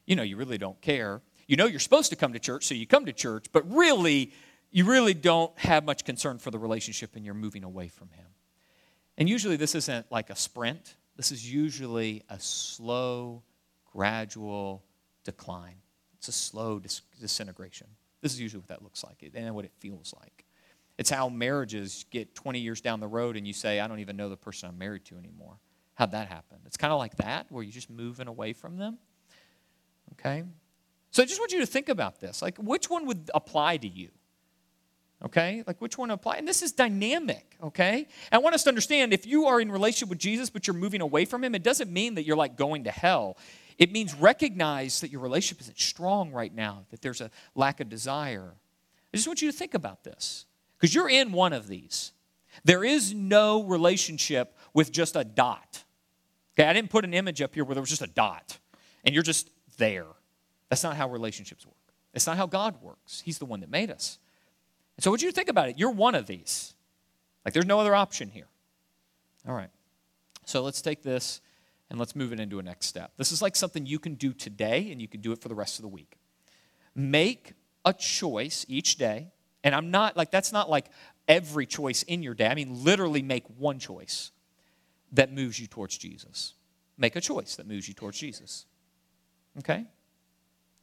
you 0.06 0.16
know 0.16 0.22
you 0.22 0.36
really 0.36 0.58
don't 0.58 0.80
care. 0.80 1.22
You 1.46 1.56
know 1.56 1.66
you're 1.66 1.80
supposed 1.80 2.10
to 2.10 2.16
come 2.16 2.32
to 2.32 2.38
church, 2.38 2.64
so 2.64 2.74
you 2.74 2.86
come 2.86 3.06
to 3.06 3.12
church, 3.12 3.46
but 3.52 3.70
really, 3.70 4.32
you 4.70 4.84
really 4.84 5.14
don't 5.14 5.56
have 5.58 5.84
much 5.84 6.04
concern 6.04 6.38
for 6.38 6.50
the 6.50 6.58
relationship 6.58 7.14
and 7.14 7.24
you're 7.24 7.34
moving 7.34 7.64
away 7.64 7.88
from 7.88 8.10
Him. 8.10 8.26
And 9.18 9.28
usually, 9.28 9.56
this 9.56 9.74
isn't 9.74 10.10
like 10.10 10.30
a 10.30 10.36
sprint, 10.36 10.96
this 11.16 11.30
is 11.30 11.50
usually 11.52 12.22
a 12.28 12.40
slow, 12.40 13.42
gradual 13.92 14.82
decline. 15.24 15.76
It's 16.18 16.28
a 16.28 16.32
slow 16.32 16.78
dis- 16.78 17.02
disintegration. 17.20 17.88
This 18.20 18.32
is 18.32 18.40
usually 18.40 18.60
what 18.60 18.68
that 18.68 18.82
looks 18.82 19.02
like 19.02 19.28
and 19.34 19.54
what 19.54 19.64
it 19.64 19.72
feels 19.80 20.14
like. 20.20 20.41
It's 20.98 21.10
how 21.10 21.28
marriages 21.28 22.04
get 22.10 22.34
20 22.34 22.60
years 22.60 22.80
down 22.80 23.00
the 23.00 23.08
road 23.08 23.36
and 23.36 23.46
you 23.46 23.52
say, 23.52 23.80
I 23.80 23.88
don't 23.88 24.00
even 24.00 24.16
know 24.16 24.28
the 24.28 24.36
person 24.36 24.68
I'm 24.68 24.78
married 24.78 25.04
to 25.06 25.16
anymore. 25.16 25.58
How'd 25.94 26.12
that 26.12 26.28
happen? 26.28 26.58
It's 26.66 26.76
kind 26.76 26.92
of 26.92 26.98
like 26.98 27.16
that, 27.16 27.46
where 27.50 27.62
you're 27.62 27.72
just 27.72 27.90
moving 27.90 28.28
away 28.28 28.52
from 28.52 28.76
them. 28.76 28.98
Okay? 30.12 30.44
So 31.10 31.22
I 31.22 31.26
just 31.26 31.40
want 31.40 31.52
you 31.52 31.60
to 31.60 31.66
think 31.66 31.88
about 31.88 32.20
this. 32.20 32.42
Like, 32.42 32.58
which 32.58 32.88
one 32.88 33.06
would 33.06 33.30
apply 33.34 33.76
to 33.78 33.88
you? 33.88 34.10
Okay? 35.24 35.62
Like, 35.66 35.80
which 35.80 35.96
one 35.96 36.10
apply? 36.10 36.36
And 36.36 36.48
this 36.48 36.62
is 36.62 36.72
dynamic, 36.72 37.56
okay? 37.62 38.08
I 38.32 38.38
want 38.38 38.54
us 38.54 38.64
to 38.64 38.70
understand 38.70 39.12
if 39.12 39.26
you 39.26 39.46
are 39.46 39.60
in 39.60 39.70
relationship 39.70 40.08
with 40.08 40.18
Jesus, 40.18 40.50
but 40.50 40.66
you're 40.66 40.74
moving 40.74 41.00
away 41.00 41.24
from 41.24 41.44
him, 41.44 41.54
it 41.54 41.62
doesn't 41.62 41.92
mean 41.92 42.16
that 42.16 42.24
you're 42.24 42.36
like 42.36 42.56
going 42.56 42.84
to 42.84 42.90
hell. 42.90 43.36
It 43.78 43.92
means 43.92 44.14
recognize 44.14 45.00
that 45.00 45.10
your 45.10 45.20
relationship 45.20 45.60
isn't 45.62 45.78
strong 45.78 46.32
right 46.32 46.52
now, 46.52 46.86
that 46.90 47.02
there's 47.02 47.20
a 47.20 47.30
lack 47.54 47.80
of 47.80 47.88
desire. 47.88 48.54
I 49.12 49.16
just 49.16 49.28
want 49.28 49.42
you 49.42 49.50
to 49.50 49.56
think 49.56 49.74
about 49.74 50.02
this 50.04 50.46
because 50.82 50.96
you're 50.96 51.08
in 51.08 51.30
one 51.30 51.52
of 51.52 51.68
these. 51.68 52.10
There 52.64 52.82
is 52.82 53.14
no 53.14 53.62
relationship 53.62 54.58
with 54.74 54.90
just 54.90 55.14
a 55.14 55.22
dot. 55.22 55.84
Okay, 56.54 56.68
I 56.68 56.72
didn't 56.72 56.90
put 56.90 57.04
an 57.04 57.14
image 57.14 57.40
up 57.40 57.54
here 57.54 57.64
where 57.64 57.76
there 57.76 57.82
was 57.82 57.88
just 57.88 58.02
a 58.02 58.08
dot 58.08 58.58
and 59.04 59.14
you're 59.14 59.22
just 59.22 59.48
there. 59.78 60.06
That's 60.70 60.82
not 60.82 60.96
how 60.96 61.08
relationships 61.08 61.64
work. 61.64 61.76
It's 62.14 62.26
not 62.26 62.36
how 62.36 62.46
God 62.46 62.82
works. 62.82 63.22
He's 63.24 63.38
the 63.38 63.44
one 63.44 63.60
that 63.60 63.70
made 63.70 63.92
us. 63.92 64.18
And 64.96 65.04
so, 65.04 65.12
what 65.12 65.22
you 65.22 65.30
think 65.30 65.48
about 65.48 65.68
it, 65.68 65.78
you're 65.78 65.92
one 65.92 66.16
of 66.16 66.26
these. 66.26 66.74
Like, 67.44 67.54
there's 67.54 67.64
no 67.64 67.78
other 67.78 67.94
option 67.94 68.28
here. 68.28 68.48
All 69.46 69.54
right. 69.54 69.70
So, 70.46 70.62
let's 70.62 70.82
take 70.82 71.04
this 71.04 71.40
and 71.90 71.98
let's 71.98 72.16
move 72.16 72.32
it 72.32 72.40
into 72.40 72.58
a 72.58 72.62
next 72.62 72.86
step. 72.86 73.12
This 73.16 73.30
is 73.30 73.40
like 73.40 73.54
something 73.54 73.86
you 73.86 74.00
can 74.00 74.14
do 74.14 74.32
today 74.32 74.90
and 74.90 75.00
you 75.00 75.06
can 75.06 75.20
do 75.20 75.30
it 75.30 75.40
for 75.40 75.48
the 75.48 75.54
rest 75.54 75.78
of 75.78 75.82
the 75.84 75.88
week. 75.88 76.16
Make 76.92 77.52
a 77.84 77.92
choice 77.92 78.66
each 78.68 78.96
day. 78.96 79.28
And 79.64 79.74
I'm 79.74 79.90
not 79.90 80.16
like, 80.16 80.30
that's 80.30 80.52
not 80.52 80.68
like 80.68 80.86
every 81.28 81.66
choice 81.66 82.02
in 82.02 82.22
your 82.22 82.34
day. 82.34 82.46
I 82.46 82.54
mean, 82.54 82.84
literally 82.84 83.22
make 83.22 83.44
one 83.58 83.78
choice 83.78 84.32
that 85.12 85.32
moves 85.32 85.60
you 85.60 85.66
towards 85.66 85.96
Jesus. 85.96 86.54
Make 86.98 87.16
a 87.16 87.20
choice 87.20 87.56
that 87.56 87.66
moves 87.66 87.88
you 87.88 87.94
towards 87.94 88.18
Jesus. 88.18 88.66
Okay? 89.58 89.86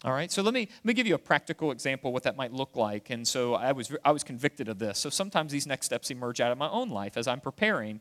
All 0.05 0.13
right, 0.13 0.31
so 0.31 0.41
let 0.41 0.53
me, 0.53 0.61
let 0.61 0.85
me 0.85 0.93
give 0.93 1.07
you 1.07 1.15
a 1.15 1.19
practical 1.19 1.71
example 1.71 2.13
what 2.13 2.23
that 2.23 2.37
might 2.37 2.53
look 2.53 2.77
like. 2.77 3.09
And 3.09 3.27
so 3.27 3.55
I 3.55 3.73
was, 3.73 3.93
I 4.05 4.11
was 4.11 4.23
convicted 4.23 4.69
of 4.69 4.79
this. 4.79 4.97
So 4.97 5.09
sometimes 5.09 5.51
these 5.51 5.67
next 5.67 5.87
steps 5.87 6.09
emerge 6.09 6.39
out 6.39 6.53
of 6.53 6.57
my 6.57 6.69
own 6.69 6.89
life 6.89 7.17
as 7.17 7.27
I'm 7.27 7.41
preparing. 7.41 7.99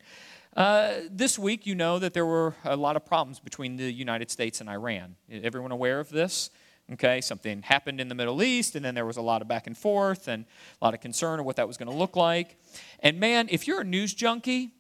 Uh, 0.57 0.95
this 1.11 1.41
week, 1.41 1.67
you 1.67 1.75
know 1.75 1.99
that 1.99 2.15
there 2.15 2.25
were 2.25 2.55
a 2.65 2.77
lot 2.77 2.95
of 2.95 3.05
problems 3.05 3.41
between 3.41 3.77
the 3.77 3.93
United 3.93 4.31
States 4.31 4.61
and 4.61 4.71
Iran. 4.71 5.17
Everyone 5.29 5.73
aware 5.73 5.99
of 5.99 6.09
this? 6.09 6.51
Okay, 6.95 7.21
something 7.21 7.63
happened 7.63 8.01
in 8.01 8.09
the 8.09 8.15
Middle 8.15 8.43
East, 8.43 8.75
and 8.75 8.83
then 8.83 8.95
there 8.95 9.05
was 9.05 9.19
a 9.19 9.23
lot 9.23 9.43
of 9.43 9.49
back 9.49 9.67
and 9.67 9.77
forth 9.77 10.27
and 10.27 10.47
a 10.81 10.85
lot 10.85 10.95
of 10.95 11.01
concern 11.01 11.39
of 11.39 11.45
what 11.45 11.57
that 11.57 11.69
was 11.69 11.77
going 11.77 11.91
to 11.91 11.97
look 11.97 12.17
like. 12.17 12.57
And 13.01 13.21
man, 13.21 13.49
if 13.51 13.67
you're 13.67 13.83
a 13.83 13.85
news 13.85 14.15
junkie, 14.15 14.73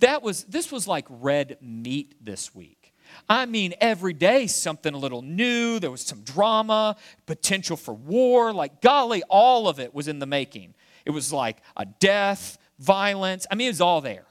that 0.00 0.22
was 0.22 0.44
this 0.44 0.70
was 0.70 0.86
like 0.86 1.06
red 1.08 1.56
meat 1.62 2.14
this 2.20 2.54
week. 2.54 2.92
I 3.28 3.46
mean, 3.46 3.74
every 3.80 4.12
day 4.12 4.46
something 4.46 4.92
a 4.92 4.98
little 4.98 5.22
new. 5.22 5.78
There 5.78 5.90
was 5.90 6.02
some 6.02 6.22
drama, 6.22 6.96
potential 7.24 7.76
for 7.76 7.94
war. 7.94 8.52
Like, 8.52 8.80
golly, 8.80 9.22
all 9.30 9.68
of 9.68 9.80
it 9.80 9.94
was 9.94 10.08
in 10.08 10.18
the 10.18 10.26
making. 10.26 10.74
It 11.04 11.10
was 11.10 11.32
like 11.32 11.58
a 11.76 11.86
death, 11.86 12.58
violence. 12.78 13.46
I 13.50 13.54
mean, 13.54 13.68
it 13.68 13.70
was 13.70 13.80
all 13.80 14.00
there. 14.00 14.26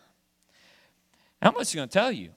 And 1.42 1.50
I'm 1.50 1.60
just 1.60 1.76
going 1.76 1.88
to 1.88 1.94
tell 1.94 2.12
you, 2.12 2.32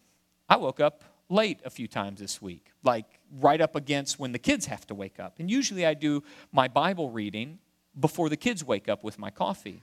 I 0.48 0.56
woke 0.56 0.80
up 0.80 1.04
late 1.28 1.60
a 1.64 1.70
few 1.70 1.88
times 1.88 2.20
this 2.20 2.40
week, 2.40 2.67
like 2.88 3.20
right 3.38 3.60
up 3.60 3.76
against 3.76 4.18
when 4.18 4.32
the 4.32 4.38
kids 4.38 4.64
have 4.66 4.86
to 4.86 4.94
wake 4.94 5.20
up. 5.20 5.32
And 5.38 5.50
usually 5.50 5.84
I 5.84 5.92
do 5.92 6.22
my 6.52 6.68
Bible 6.68 7.10
reading 7.10 7.58
before 8.00 8.28
the 8.30 8.36
kids 8.36 8.64
wake 8.64 8.88
up 8.88 9.04
with 9.04 9.18
my 9.18 9.30
coffee. 9.30 9.82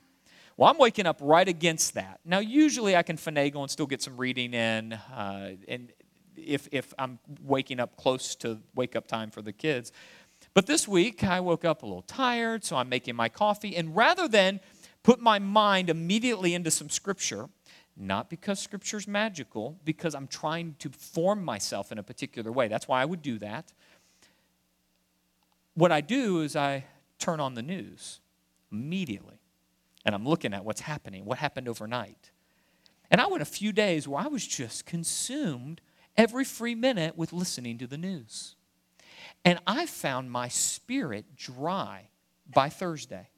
Well, 0.57 0.69
I'm 0.71 0.79
waking 0.79 1.05
up 1.05 1.19
right 1.21 1.47
against 1.47 1.93
that. 1.93 2.19
Now, 2.25 2.39
usually 2.39 2.95
I 2.95 3.03
can 3.03 3.17
finagle 3.17 3.61
and 3.61 3.69
still 3.69 3.85
get 3.85 4.01
some 4.01 4.17
reading 4.17 4.53
in, 4.53 4.93
uh, 4.93 5.51
and 5.67 5.91
if, 6.35 6.67
if 6.71 6.93
I'm 6.97 7.19
waking 7.43 7.79
up 7.79 7.95
close 7.95 8.35
to 8.37 8.59
wake 8.73 8.95
up 8.95 9.05
time 9.07 9.29
for 9.29 9.43
the 9.43 9.53
kids. 9.53 9.91
But 10.55 10.65
this 10.65 10.87
week, 10.87 11.23
I 11.23 11.39
woke 11.41 11.65
up 11.65 11.83
a 11.83 11.85
little 11.85 12.07
tired, 12.23 12.63
so 12.63 12.75
I'm 12.77 12.89
making 12.89 13.15
my 13.15 13.29
coffee. 13.29 13.75
And 13.75 13.95
rather 13.95 14.27
than 14.27 14.59
put 15.03 15.19
my 15.19 15.37
mind 15.39 15.89
immediately 15.89 16.55
into 16.55 16.71
some 16.71 16.89
scripture, 16.89 17.49
not 17.97 18.29
because 18.29 18.59
scripture's 18.59 19.07
magical, 19.07 19.79
because 19.85 20.15
I'm 20.15 20.27
trying 20.27 20.75
to 20.79 20.89
form 20.89 21.43
myself 21.43 21.91
in 21.91 21.97
a 21.97 22.03
particular 22.03 22.51
way. 22.51 22.67
That's 22.67 22.87
why 22.87 23.01
I 23.01 23.05
would 23.05 23.21
do 23.21 23.39
that. 23.39 23.71
What 25.75 25.91
I 25.91 26.01
do 26.01 26.41
is 26.41 26.55
I 26.55 26.85
turn 27.19 27.39
on 27.39 27.53
the 27.53 27.61
news 27.61 28.19
immediately. 28.71 29.39
And 30.05 30.13
I'm 30.13 30.27
looking 30.27 30.53
at 30.53 30.63
what's 30.63 30.81
happening, 30.81 31.25
what 31.25 31.39
happened 31.39 31.67
overnight. 31.67 32.31
And 33.09 33.19
I 33.19 33.27
went 33.27 33.41
a 33.41 33.45
few 33.45 33.71
days 33.71 34.07
where 34.07 34.21
I 34.21 34.27
was 34.27 34.45
just 34.45 34.85
consumed 34.85 35.81
every 36.15 36.43
free 36.43 36.75
minute 36.75 37.17
with 37.17 37.33
listening 37.33 37.77
to 37.79 37.87
the 37.87 37.97
news. 37.97 38.55
And 39.43 39.59
I 39.65 39.85
found 39.85 40.31
my 40.31 40.47
spirit 40.47 41.35
dry 41.35 42.09
by 42.47 42.69
Thursday. 42.69 43.29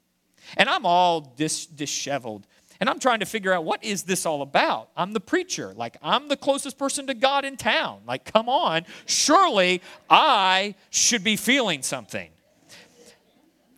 And 0.56 0.68
I'm 0.68 0.86
all 0.86 1.20
dis- 1.20 1.66
disheveled. 1.66 2.46
And 2.80 2.88
I'm 2.88 3.00
trying 3.00 3.20
to 3.20 3.26
figure 3.26 3.52
out 3.52 3.64
what 3.64 3.82
is 3.82 4.04
this 4.04 4.24
all 4.24 4.40
about? 4.40 4.90
I'm 4.96 5.12
the 5.12 5.20
preacher. 5.20 5.72
Like, 5.74 5.96
I'm 6.02 6.28
the 6.28 6.36
closest 6.36 6.78
person 6.78 7.06
to 7.08 7.14
God 7.14 7.44
in 7.44 7.56
town. 7.56 8.02
Like, 8.06 8.24
come 8.24 8.48
on. 8.48 8.86
Surely 9.06 9.82
I 10.08 10.76
should 10.90 11.24
be 11.24 11.36
feeling 11.36 11.82
something. 11.82 12.30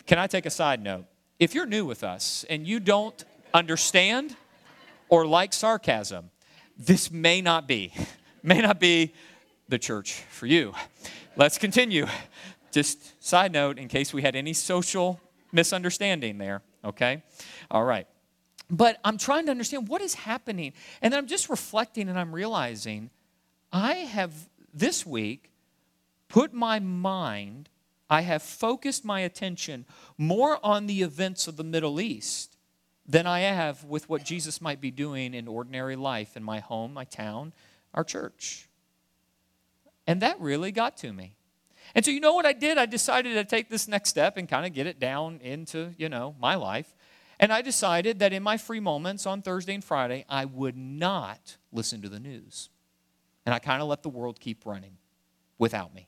Can 0.06 0.18
I 0.18 0.26
take 0.26 0.44
a 0.44 0.50
side 0.50 0.82
note? 0.82 1.06
If 1.38 1.54
you're 1.54 1.66
new 1.66 1.86
with 1.86 2.04
us 2.04 2.44
and 2.50 2.66
you 2.66 2.80
don't 2.80 3.24
understand 3.54 4.36
or 5.08 5.26
like 5.26 5.52
sarcasm, 5.52 6.30
this 6.76 7.10
may 7.10 7.40
not 7.40 7.66
be, 7.66 7.94
may 8.42 8.60
not 8.60 8.78
be 8.80 9.14
the 9.68 9.78
church 9.78 10.22
for 10.30 10.46
you. 10.46 10.74
Let's 11.36 11.56
continue. 11.56 12.06
Just 12.70 13.24
side 13.24 13.52
note 13.52 13.78
in 13.78 13.88
case 13.88 14.12
we 14.12 14.20
had 14.22 14.36
any 14.36 14.52
social 14.52 15.20
misunderstanding 15.52 16.38
there, 16.38 16.62
okay? 16.84 17.22
All 17.70 17.84
right. 17.84 18.06
But 18.70 18.98
I'm 19.04 19.18
trying 19.18 19.46
to 19.46 19.50
understand 19.50 19.88
what 19.88 20.00
is 20.00 20.14
happening. 20.14 20.72
And 21.02 21.12
then 21.12 21.18
I'm 21.18 21.26
just 21.26 21.50
reflecting 21.50 22.09
and 22.09 22.18
I'm 22.18 22.33
realizing 22.33 23.11
I 23.72 23.94
have 23.94 24.33
this 24.72 25.04
week 25.04 25.50
put 26.28 26.52
my 26.54 26.78
mind, 26.78 27.68
I 28.09 28.22
have 28.22 28.42
focused 28.42 29.04
my 29.04 29.20
attention 29.20 29.85
more 30.16 30.64
on 30.64 30.87
the 30.87 31.02
events 31.02 31.48
of 31.48 31.56
the 31.56 31.64
Middle 31.64 32.00
East 32.00 32.56
than 33.06 33.26
I 33.26 33.40
have 33.40 33.83
with 33.85 34.09
what 34.09 34.24
Jesus 34.24 34.61
might 34.61 34.80
be 34.80 34.92
doing 34.92 35.35
in 35.35 35.48
ordinary 35.48 35.96
life 35.96 36.37
in 36.37 36.44
my 36.44 36.61
home, 36.61 36.94
my 36.94 37.04
town, 37.04 37.52
our 37.92 38.04
church. 38.04 38.68
And 40.06 40.22
that 40.22 40.40
really 40.40 40.70
got 40.70 40.96
to 40.98 41.12
me. 41.12 41.35
And 41.94 42.04
so, 42.04 42.12
you 42.12 42.20
know 42.20 42.35
what 42.35 42.46
I 42.46 42.52
did? 42.52 42.78
I 42.78 42.87
decided 42.87 43.35
to 43.35 43.44
take 43.44 43.68
this 43.68 43.88
next 43.88 44.11
step 44.11 44.37
and 44.37 44.48
kind 44.48 44.64
of 44.64 44.72
get 44.72 44.87
it 44.87 45.00
down 45.00 45.40
into, 45.42 45.92
you 45.98 46.09
know, 46.09 46.37
my 46.40 46.54
life. 46.54 46.94
And 47.40 47.50
I 47.55 47.62
decided 47.62 48.18
that 48.18 48.35
in 48.35 48.42
my 48.42 48.59
free 48.59 48.81
moments 48.81 49.24
on 49.24 49.40
Thursday 49.40 49.74
and 49.74 49.83
Friday, 49.83 50.26
I 50.29 50.44
would 50.44 50.76
not 50.76 51.57
listen 51.72 52.03
to 52.03 52.09
the 52.11 52.20
news. 52.20 52.68
And 53.46 53.55
I 53.55 53.59
kind 53.59 53.81
of 53.81 53.88
let 53.88 54.03
the 54.03 54.11
world 54.11 54.38
keep 54.38 54.66
running 54.66 54.98
without 55.59 55.94
me. 55.94 56.07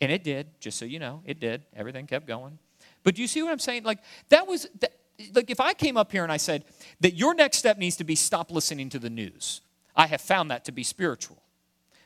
And 0.00 0.10
it 0.10 0.24
did, 0.24 0.48
just 0.58 0.76
so 0.76 0.84
you 0.84 0.98
know, 0.98 1.22
it 1.24 1.38
did. 1.38 1.62
Everything 1.76 2.08
kept 2.08 2.26
going. 2.26 2.58
But 3.04 3.14
do 3.14 3.22
you 3.22 3.28
see 3.28 3.44
what 3.44 3.52
I'm 3.52 3.60
saying? 3.60 3.84
Like, 3.84 4.00
that 4.30 4.48
was, 4.48 4.66
that, 4.80 4.92
like, 5.32 5.50
if 5.50 5.60
I 5.60 5.72
came 5.72 5.96
up 5.96 6.10
here 6.10 6.24
and 6.24 6.32
I 6.32 6.36
said 6.36 6.64
that 6.98 7.14
your 7.14 7.32
next 7.32 7.58
step 7.58 7.78
needs 7.78 7.94
to 7.98 8.04
be 8.04 8.16
stop 8.16 8.50
listening 8.50 8.88
to 8.90 8.98
the 8.98 9.10
news, 9.10 9.60
I 9.94 10.08
have 10.08 10.20
found 10.20 10.50
that 10.50 10.64
to 10.64 10.72
be 10.72 10.82
spiritual. 10.82 11.40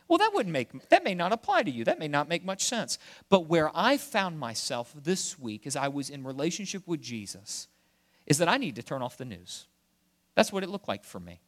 Well, 0.07 0.19
that 0.19 0.33
wouldn't 0.35 0.53
make 0.53 0.89
that 0.91 1.03
may 1.03 1.15
not 1.15 1.33
apply 1.33 1.63
to 1.63 1.71
you. 1.71 1.85
That 1.85 1.99
may 1.99 2.09
not 2.09 2.29
make 2.29 2.45
much 2.45 2.65
sense. 2.65 2.99
But 3.31 3.47
where 3.47 3.71
I 3.75 3.97
found 3.97 4.39
myself 4.39 4.95
this 4.95 5.39
week 5.39 5.67
as 5.67 5.77
I 5.77 5.89
was 5.89 6.11
in 6.11 6.23
relationship 6.23 6.87
with 6.87 7.01
Jesus 7.01 7.69
is 8.27 8.39
that 8.39 8.49
I 8.49 8.57
need 8.57 8.77
to 8.77 8.83
turn 8.83 9.03
off 9.03 9.17
the 9.17 9.25
news. 9.25 9.67
That's 10.35 10.53
what 10.53 10.63
it 10.63 10.69
looked 10.69 10.89
like 10.89 11.05
for 11.05 11.21
me. 11.21 11.41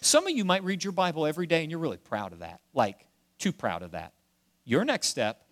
Some 0.00 0.26
of 0.26 0.32
you 0.32 0.44
might 0.44 0.64
read 0.64 0.84
your 0.84 0.92
Bible 0.92 1.26
every 1.26 1.46
day 1.46 1.62
and 1.62 1.70
you're 1.70 1.80
really 1.80 1.96
proud 1.96 2.32
of 2.32 2.40
that. 2.40 2.60
Like 2.74 3.06
too 3.38 3.52
proud 3.52 3.82
of 3.82 3.92
that. 3.92 4.12
Your 4.64 4.84
next 4.84 5.08
step 5.08 5.46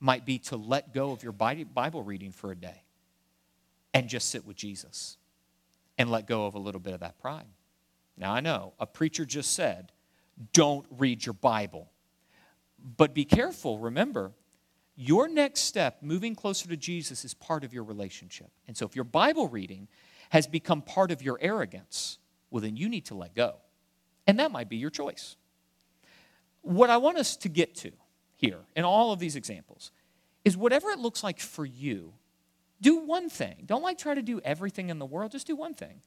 might 0.00 0.24
be 0.24 0.38
to 0.38 0.56
let 0.56 0.92
go 0.92 1.12
of 1.12 1.22
your 1.22 1.32
Bible 1.32 2.02
reading 2.02 2.32
for 2.32 2.50
a 2.50 2.56
day 2.56 2.82
and 3.94 4.08
just 4.08 4.30
sit 4.30 4.46
with 4.46 4.56
Jesus 4.56 5.16
and 5.98 6.10
let 6.10 6.26
go 6.26 6.46
of 6.46 6.54
a 6.54 6.58
little 6.58 6.80
bit 6.80 6.92
of 6.92 7.00
that 7.00 7.18
pride. 7.18 7.46
Now, 8.16 8.32
I 8.32 8.40
know 8.40 8.74
a 8.78 8.86
preacher 8.86 9.24
just 9.24 9.52
said 9.52 9.92
don't 10.52 10.86
read 10.90 11.24
your 11.24 11.32
Bible. 11.32 11.90
But 12.96 13.14
be 13.14 13.24
careful, 13.24 13.78
remember, 13.78 14.32
your 14.96 15.28
next 15.28 15.60
step, 15.60 15.98
moving 16.00 16.34
closer 16.34 16.68
to 16.68 16.76
Jesus, 16.76 17.24
is 17.24 17.34
part 17.34 17.64
of 17.64 17.74
your 17.74 17.84
relationship. 17.84 18.50
And 18.66 18.76
so 18.76 18.86
if 18.86 18.96
your 18.96 19.04
Bible 19.04 19.46
reading 19.48 19.88
has 20.30 20.46
become 20.46 20.80
part 20.80 21.10
of 21.10 21.22
your 21.22 21.38
arrogance, 21.40 22.18
well, 22.50 22.62
then 22.62 22.76
you 22.76 22.88
need 22.88 23.04
to 23.06 23.14
let 23.14 23.34
go. 23.34 23.56
And 24.26 24.38
that 24.40 24.50
might 24.50 24.68
be 24.68 24.76
your 24.76 24.90
choice. 24.90 25.36
What 26.62 26.90
I 26.90 26.96
want 26.96 27.18
us 27.18 27.36
to 27.36 27.48
get 27.48 27.74
to 27.76 27.92
here 28.36 28.60
in 28.74 28.84
all 28.84 29.12
of 29.12 29.18
these 29.18 29.36
examples 29.36 29.92
is 30.44 30.56
whatever 30.56 30.90
it 30.90 30.98
looks 30.98 31.22
like 31.22 31.40
for 31.40 31.64
you, 31.64 32.14
do 32.80 32.96
one 32.96 33.28
thing. 33.28 33.64
Don't 33.66 33.82
like 33.82 33.98
try 33.98 34.14
to 34.14 34.22
do 34.22 34.40
everything 34.44 34.88
in 34.88 34.98
the 34.98 35.06
world, 35.06 35.32
just 35.32 35.46
do 35.46 35.56
one 35.56 35.74
thing. 35.74 36.00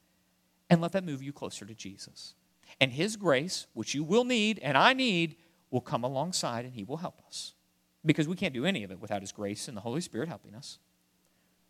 And 0.69 0.81
let 0.81 0.91
that 0.91 1.03
move 1.03 1.23
you 1.23 1.33
closer 1.33 1.65
to 1.65 1.73
Jesus. 1.73 2.35
And 2.81 2.91
His 2.91 3.15
grace, 3.15 3.67
which 3.73 3.95
you 3.95 4.03
will 4.03 4.23
need 4.23 4.59
and 4.59 4.77
I 4.77 4.93
need, 4.93 5.35
will 5.71 5.81
come 5.81 6.03
alongside 6.03 6.65
and 6.65 6.73
He 6.73 6.83
will 6.83 6.97
help 6.97 7.21
us. 7.27 7.53
Because 8.05 8.27
we 8.27 8.35
can't 8.35 8.53
do 8.53 8.65
any 8.65 8.83
of 8.83 8.91
it 8.91 8.99
without 8.99 9.21
His 9.21 9.31
grace 9.31 9.67
and 9.67 9.75
the 9.75 9.81
Holy 9.81 10.01
Spirit 10.01 10.29
helping 10.29 10.55
us. 10.55 10.79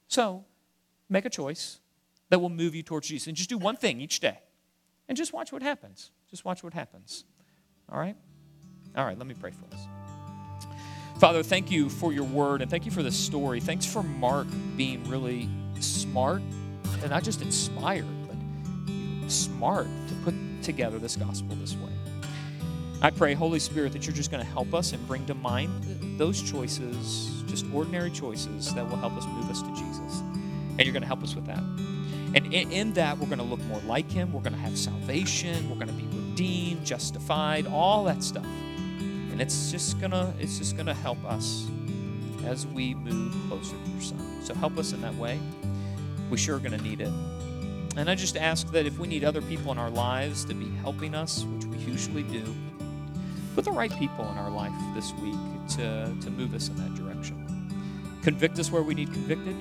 So, 0.07 0.45
make 1.09 1.25
a 1.25 1.29
choice 1.29 1.79
that 2.29 2.39
will 2.39 2.49
move 2.49 2.75
you 2.75 2.83
towards 2.83 3.07
Jesus. 3.07 3.27
And 3.27 3.35
just 3.35 3.49
do 3.49 3.57
one 3.57 3.75
thing 3.75 3.99
each 3.99 4.19
day. 4.19 4.39
And 5.07 5.17
just 5.17 5.33
watch 5.33 5.51
what 5.51 5.63
happens. 5.63 6.11
Just 6.29 6.45
watch 6.45 6.63
what 6.63 6.73
happens. 6.73 7.25
All 7.91 7.99
right? 7.99 8.15
All 8.95 9.05
right, 9.05 9.17
let 9.17 9.27
me 9.27 9.33
pray 9.33 9.51
for 9.51 9.75
us. 9.75 9.81
Father, 11.19 11.43
thank 11.43 11.69
you 11.69 11.89
for 11.89 12.13
your 12.13 12.23
word 12.23 12.61
and 12.61 12.71
thank 12.71 12.85
you 12.85 12.91
for 12.91 13.03
this 13.03 13.17
story. 13.17 13.59
Thanks 13.59 13.85
for 13.85 14.01
Mark 14.03 14.47
being 14.77 15.03
really 15.09 15.49
smart 15.81 16.41
and 17.01 17.09
not 17.09 17.23
just 17.23 17.41
inspired, 17.41 18.05
but 18.27 19.29
smart 19.29 19.87
to 20.07 20.13
put 20.23 20.33
together 20.63 20.97
this 20.97 21.15
gospel 21.15 21.55
this 21.55 21.75
way. 21.75 21.98
I 23.01 23.12
pray, 23.12 23.33
Holy 23.33 23.59
Spirit, 23.59 23.93
that 23.93 24.05
you're 24.05 24.15
just 24.15 24.29
going 24.29 24.43
to 24.43 24.51
help 24.51 24.73
us 24.73 24.91
and 24.91 25.07
bring 25.07 25.25
to 25.27 25.33
mind 25.33 26.17
those 26.17 26.41
choices, 26.41 27.43
just 27.47 27.65
ordinary 27.73 28.12
choices 28.12 28.73
that 28.73 28.89
will 28.89 28.97
help 28.97 29.13
us 29.13 29.25
move 29.25 29.49
us 29.49 29.62
to 29.62 29.69
Jesus. 29.69 30.19
And 30.71 30.81
you're 30.81 30.91
going 30.91 31.01
to 31.01 31.07
help 31.07 31.23
us 31.23 31.33
with 31.33 31.45
that. 31.45 31.63
And 32.35 32.53
in, 32.53 32.93
that, 32.93 33.17
we're 33.17 33.27
going 33.27 33.39
to 33.39 33.45
look 33.45 33.62
more 33.63 33.79
like 33.81 34.12
Him. 34.12 34.33
We're 34.33 34.41
going 34.41 34.53
to 34.53 34.59
have 34.59 34.77
salvation. 34.77 35.69
We're 35.69 35.77
going 35.77 35.88
to 35.88 35.93
be 35.93 36.07
redeemed, 36.15 36.85
justified, 36.85 37.67
all 37.67 38.03
that 38.03 38.21
stuff. 38.21 38.45
And 39.31 39.41
it's 39.41 39.71
just 39.71 40.01
gonna 40.01 40.33
it's 40.38 40.57
just 40.57 40.75
gonna 40.75 40.93
help 40.93 41.23
us 41.23 41.65
as 42.45 42.67
we 42.67 42.93
move 42.95 43.33
closer 43.47 43.77
to 43.77 43.91
your 43.91 44.01
Son. 44.01 44.41
So 44.43 44.53
help 44.53 44.77
us 44.77 44.91
in 44.91 45.01
that 45.01 45.15
way. 45.15 45.39
We 46.29 46.38
sure 46.38 46.57
are 46.57 46.59
going 46.59 46.77
to 46.77 46.83
need 46.83 46.99
it. 46.99 47.12
And 47.95 48.09
I 48.09 48.15
just 48.15 48.38
ask 48.38 48.69
that 48.71 48.85
if 48.85 48.99
we 48.99 49.07
need 49.07 49.23
other 49.23 49.41
people 49.41 49.71
in 49.71 49.77
our 49.77 49.89
lives 49.89 50.45
to 50.45 50.53
be 50.53 50.69
helping 50.81 51.15
us, 51.15 51.43
which 51.43 51.65
we 51.65 51.77
usually 51.77 52.23
do, 52.23 52.43
put 53.55 53.65
the 53.65 53.71
right 53.71 53.91
people 53.97 54.29
in 54.29 54.38
our 54.38 54.49
life 54.49 54.73
this 54.95 55.13
week 55.21 55.35
to, 55.75 56.15
to 56.21 56.29
move 56.31 56.53
us 56.53 56.69
in 56.69 56.75
that 56.77 56.95
direction. 56.95 57.45
Convict 58.21 58.59
us 58.59 58.71
where 58.71 58.83
we 58.83 58.93
need 58.93 59.12
convicted, 59.13 59.55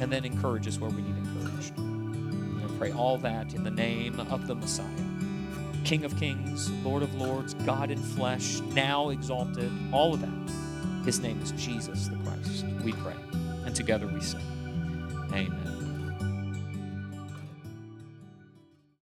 and 0.00 0.10
then 0.10 0.24
encourage 0.24 0.66
us 0.66 0.78
where 0.78 0.90
we 0.90 1.02
need 1.02 1.16
encouraged. 1.16 1.72
I 1.78 2.78
pray 2.78 2.92
all 2.92 3.18
that 3.18 3.54
in 3.54 3.62
the 3.62 3.70
name 3.70 4.18
of 4.20 4.46
the 4.46 4.54
Messiah, 4.54 4.86
King 5.84 6.04
of 6.04 6.16
kings, 6.18 6.70
Lord 6.82 7.02
of 7.02 7.14
lords, 7.14 7.54
God 7.54 7.90
in 7.90 7.98
flesh, 7.98 8.60
now 8.72 9.10
exalted, 9.10 9.70
all 9.92 10.14
of 10.14 10.20
that. 10.20 11.04
His 11.04 11.20
name 11.20 11.40
is 11.42 11.52
Jesus 11.52 12.08
the 12.08 12.16
Christ. 12.16 12.64
We 12.82 12.92
pray. 12.92 13.16
And 13.66 13.76
together 13.76 14.06
we 14.06 14.20
sing. 14.20 14.40
Amen. 15.32 15.63